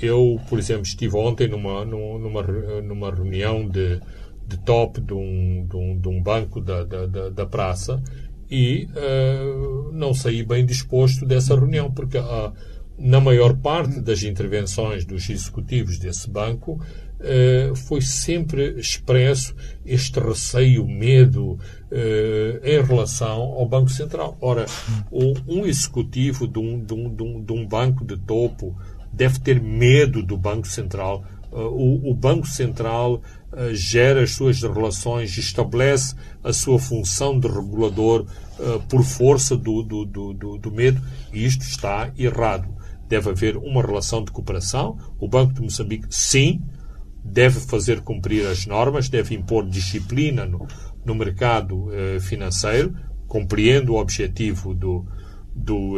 [0.00, 2.42] eu, por exemplo, estive ontem numa, numa,
[2.82, 4.00] numa reunião de,
[4.52, 8.02] de top de um, de um, de um banco da, da, da praça
[8.50, 12.52] e uh, não saí bem disposto dessa reunião, porque uh,
[12.98, 19.54] na maior parte das intervenções dos executivos desse banco uh, foi sempre expresso
[19.86, 21.58] este receio, medo
[22.62, 24.36] em relação ao Banco Central.
[24.40, 24.64] Ora,
[25.46, 28.74] um executivo de um, de um, de um, banco de topo
[29.12, 31.22] deve ter medo do Banco Central.
[31.50, 33.41] O, o Banco Central eh,
[33.72, 38.26] gera as suas relações, estabelece a sua função de regulador
[38.58, 41.00] uh, por força do, do, do, do, medo,
[41.32, 42.68] e isto está errado.
[43.08, 44.98] Deve haver uma relação de cooperação.
[45.18, 46.62] O Banco de Moçambique, sim,
[47.22, 50.66] deve fazer cumprir as normas, deve impor disciplina no,
[51.04, 52.94] no mercado uh, financeiro,
[53.28, 55.06] compreendo o objetivo do,
[55.54, 55.96] do,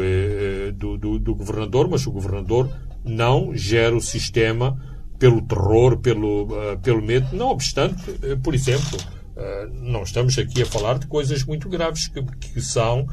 [1.18, 2.70] do governador, mas o governador
[3.04, 7.28] não gera o sistema pelo terror, pelo, uh, pelo medo.
[7.32, 8.98] Não obstante, uh, por exemplo,
[9.36, 13.06] uh, não estamos aqui a falar de coisas muito graves que, que são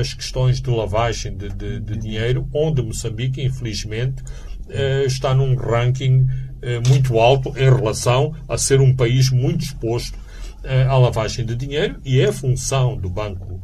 [0.00, 4.20] as questões de lavagem de, de, de, dinheiro, onde Moçambique, infelizmente,
[5.06, 6.26] está num ranking
[6.88, 10.18] muito alto em relação a ser um país muito exposto
[10.88, 13.62] à lavagem de dinheiro e é função do Banco,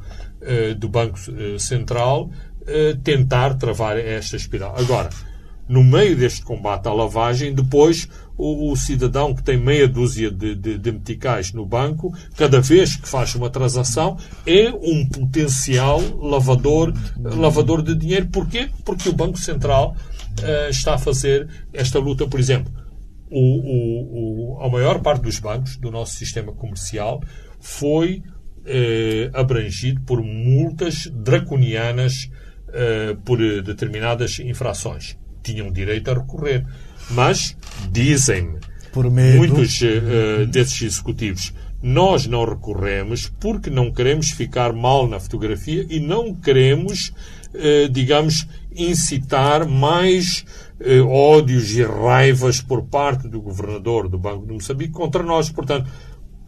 [0.79, 1.19] do banco
[1.59, 2.31] Central
[3.03, 4.77] tentar travar esta espiral.
[4.79, 5.11] Agora,
[5.69, 10.55] no meio deste combate à lavagem, depois o, o cidadão que tem meia dúzia de,
[10.55, 16.93] de, de, meticais no banco, cada vez que faz uma transação, é um potencial lavador,
[17.19, 18.29] lavador de dinheiro.
[18.29, 18.69] Porquê?
[18.85, 19.97] Porque o Banco Central
[20.41, 22.73] uh, está a fazer esta luta, por exemplo.
[23.29, 27.21] O, o, a maior parte dos bancos do nosso sistema comercial
[27.59, 28.23] foi
[28.65, 32.31] eh, abrangido por multas draconianas
[32.73, 35.17] eh, por determinadas infrações
[35.53, 36.67] tinham direito a recorrer.
[37.11, 37.57] Mas,
[37.91, 38.59] dizem-me,
[39.37, 46.01] muitos uh, desses executivos, nós não recorremos porque não queremos ficar mal na fotografia e
[46.01, 47.13] não queremos,
[47.55, 50.45] uh, digamos, incitar mais
[50.81, 55.51] uh, ódios e raivas por parte do governador do Banco de Moçambique contra nós.
[55.51, 55.89] Portanto,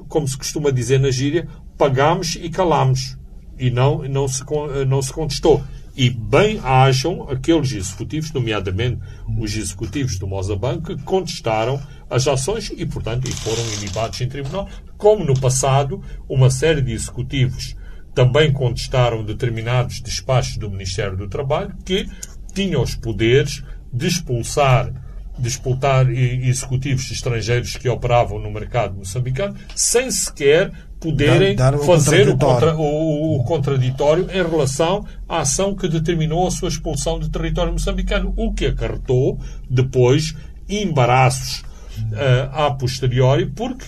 [0.09, 1.47] como se costuma dizer na gíria,
[1.77, 3.17] pagamos e calamos.
[3.59, 4.43] E não, não, se,
[4.87, 5.63] não se contestou.
[6.01, 9.01] E bem acham aqueles executivos, nomeadamente
[9.37, 14.69] os executivos do Mozabank, que contestaram as ações e, portanto, e foram inibados em tribunal,
[14.97, 17.75] como no passado uma série de executivos
[18.15, 22.09] também contestaram determinados despachos do Ministério do Trabalho que
[22.55, 24.93] tinham os poderes de expulsar
[25.39, 31.85] de expulsar executivos estrangeiros que operavam no mercado moçambicano sem sequer poderem dar, dar o
[31.85, 37.19] fazer o, contra, o, o, contraditório em relação à ação que determinou a sua expulsão
[37.19, 39.39] do território moçambicano, o que acarretou
[39.69, 40.35] depois
[40.69, 43.87] embaraços uh, a posteriori, porque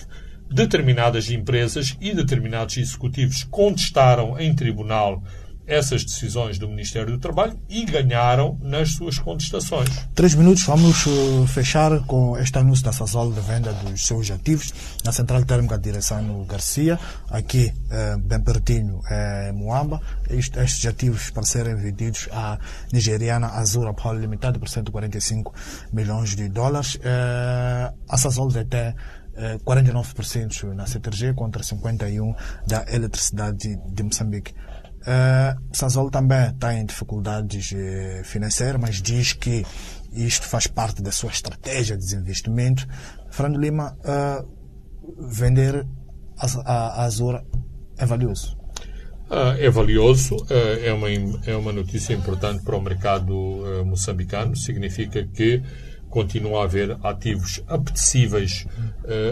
[0.49, 5.23] determinadas empresas e determinados executivos contestaram em tribunal
[5.71, 9.89] essas decisões do Ministério do Trabalho e ganharam nas suas contestações.
[10.13, 14.73] Três minutos, vamos uh, fechar com este anúncio da Sazol de venda dos seus ativos
[15.05, 16.99] na Central Térmica de Direção Garcia,
[17.29, 20.01] aqui uh, bem pertinho é Moamba.
[20.29, 22.59] Estes ativos para serem vendidos à
[22.91, 25.53] nigeriana Azura Power Limitada por 145
[25.93, 26.99] milhões de dólares.
[28.07, 28.93] A Sazol detém
[29.65, 32.35] 49% na CTRG contra 51%
[32.67, 34.53] da eletricidade de Moçambique.
[35.01, 39.65] Uh, Sazol também está em dificuldades uh, financeiras, mas diz que
[40.13, 42.87] isto faz parte da sua estratégia de desinvestimento.
[43.31, 44.47] Fernando Lima, uh,
[45.27, 45.87] vender
[46.37, 47.43] a, a, a Azura
[47.97, 48.55] é valioso?
[49.27, 51.07] Uh, é valioso, é, uma,
[51.45, 53.33] é uma notícia importante para o mercado
[53.85, 54.55] moçambicano.
[54.55, 55.63] Significa que
[56.09, 58.67] continua a haver ativos apetecíveis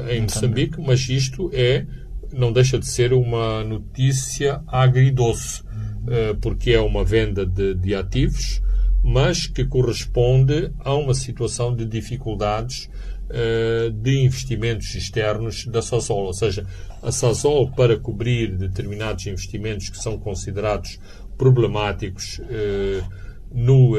[0.09, 1.85] em Moçambique, mas isto é
[2.31, 5.63] não deixa de ser uma notícia agridoce,
[6.07, 8.61] eh, porque é uma venda de, de ativos,
[9.03, 12.89] mas que corresponde a uma situação de dificuldades
[13.29, 16.25] eh, de investimentos externos da Sasol.
[16.25, 16.65] Ou seja,
[17.01, 20.99] a Sasol, para cobrir determinados investimentos que são considerados
[21.37, 23.01] problemáticos eh,
[23.51, 23.95] no,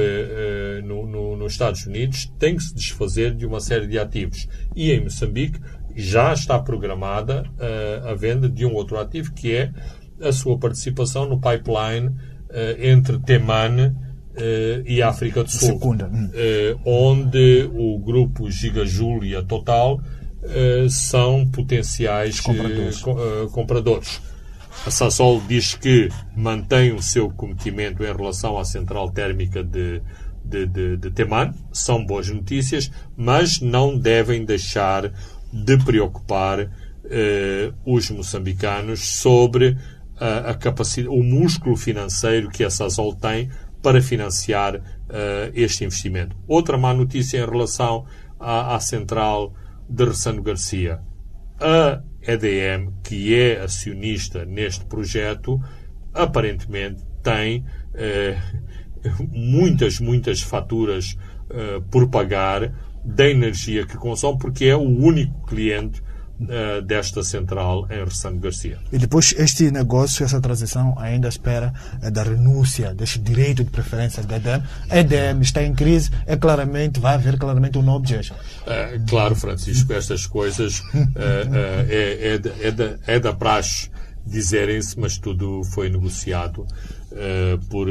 [0.84, 4.46] no, no, nos Estados Unidos, tem que se desfazer de uma série de ativos.
[4.76, 5.58] E em Moçambique
[5.94, 9.72] já está programada uh, a venda de um outro ativo, que é
[10.22, 12.14] a sua participação no pipeline
[12.78, 13.96] entre Teman
[14.84, 15.80] e África do Sul.
[15.82, 16.30] Hum.
[16.84, 19.98] onde o grupo Gigajoule e a Total
[20.90, 23.02] são potenciais Compradores.
[23.52, 24.20] compradores.
[24.86, 30.00] A Sasol diz que mantém o seu cometimento em relação à central térmica de,
[30.42, 31.52] de, de, de Teman.
[31.70, 35.12] São boas notícias, mas não devem deixar
[35.52, 36.70] de preocupar
[37.04, 39.76] eh, os moçambicanos sobre
[40.18, 43.50] a, a capacidade, o músculo financeiro que a Sasol tem
[43.82, 46.36] para financiar eh, este investimento.
[46.46, 48.04] Outra má notícia em relação
[48.38, 49.54] à, à central
[49.88, 51.00] de Ressano Garcia.
[51.58, 55.60] A EDM, que é acionista neste projeto,
[56.12, 58.38] aparentemente tem eh,
[59.32, 61.16] muitas, muitas faturas
[61.50, 62.72] eh, por pagar
[63.04, 66.02] da energia que consome, porque é o único cliente
[66.48, 68.78] eh, desta central em Ressano Garcia.
[68.90, 71.70] E depois este negócio, essa transição ainda espera
[72.00, 74.62] eh, da renúncia deste direito de preferência da EDM.
[74.88, 78.34] A EDM está em crise, é claramente, vai haver claramente um novo objection.
[78.62, 83.90] Uh, claro, Francisco, estas coisas uh, uh, é, é, da, é, da, é da praxe
[84.24, 86.66] dizerem-se, mas tudo foi negociado
[87.68, 87.88] por,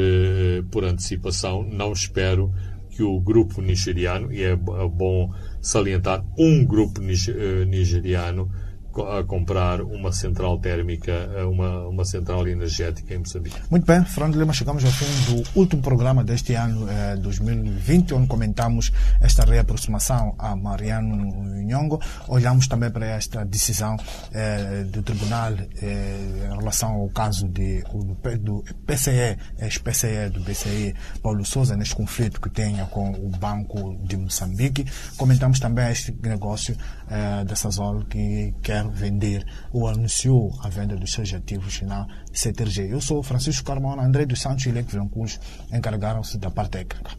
[0.71, 1.63] por antecipação.
[1.63, 2.53] Não espero
[2.99, 8.51] que o grupo nigeriano, e é bom salientar um grupo nigeriano,
[8.97, 11.13] a comprar uma central térmica,
[11.49, 13.55] uma, uma central energética em Moçambique.
[13.69, 18.27] Muito bem, Fernando Lima, chegamos ao fim do último programa deste ano eh, 2020, onde
[18.27, 21.15] comentamos esta reaproximação a Mariano
[21.63, 22.01] Nhongo.
[22.27, 23.97] Olhamos também para esta decisão
[24.33, 30.95] eh, do Tribunal eh, em relação ao caso de, do, do PCE, ex-PCE do BCE,
[31.21, 34.85] Paulo Souza, neste conflito que tenha com o Banco de Moçambique.
[35.17, 36.75] Comentamos também este negócio
[37.09, 42.91] eh, da Sazol que quer vender ou anunciou a venda dos seus ativos na CTRG.
[42.91, 45.39] Eu sou Francisco Carmona, André dos Santos e Leque Vilancus
[45.71, 47.11] encarregaram-se da parte técnica.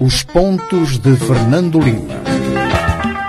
[0.00, 3.21] Os pontos de Fernando Lima.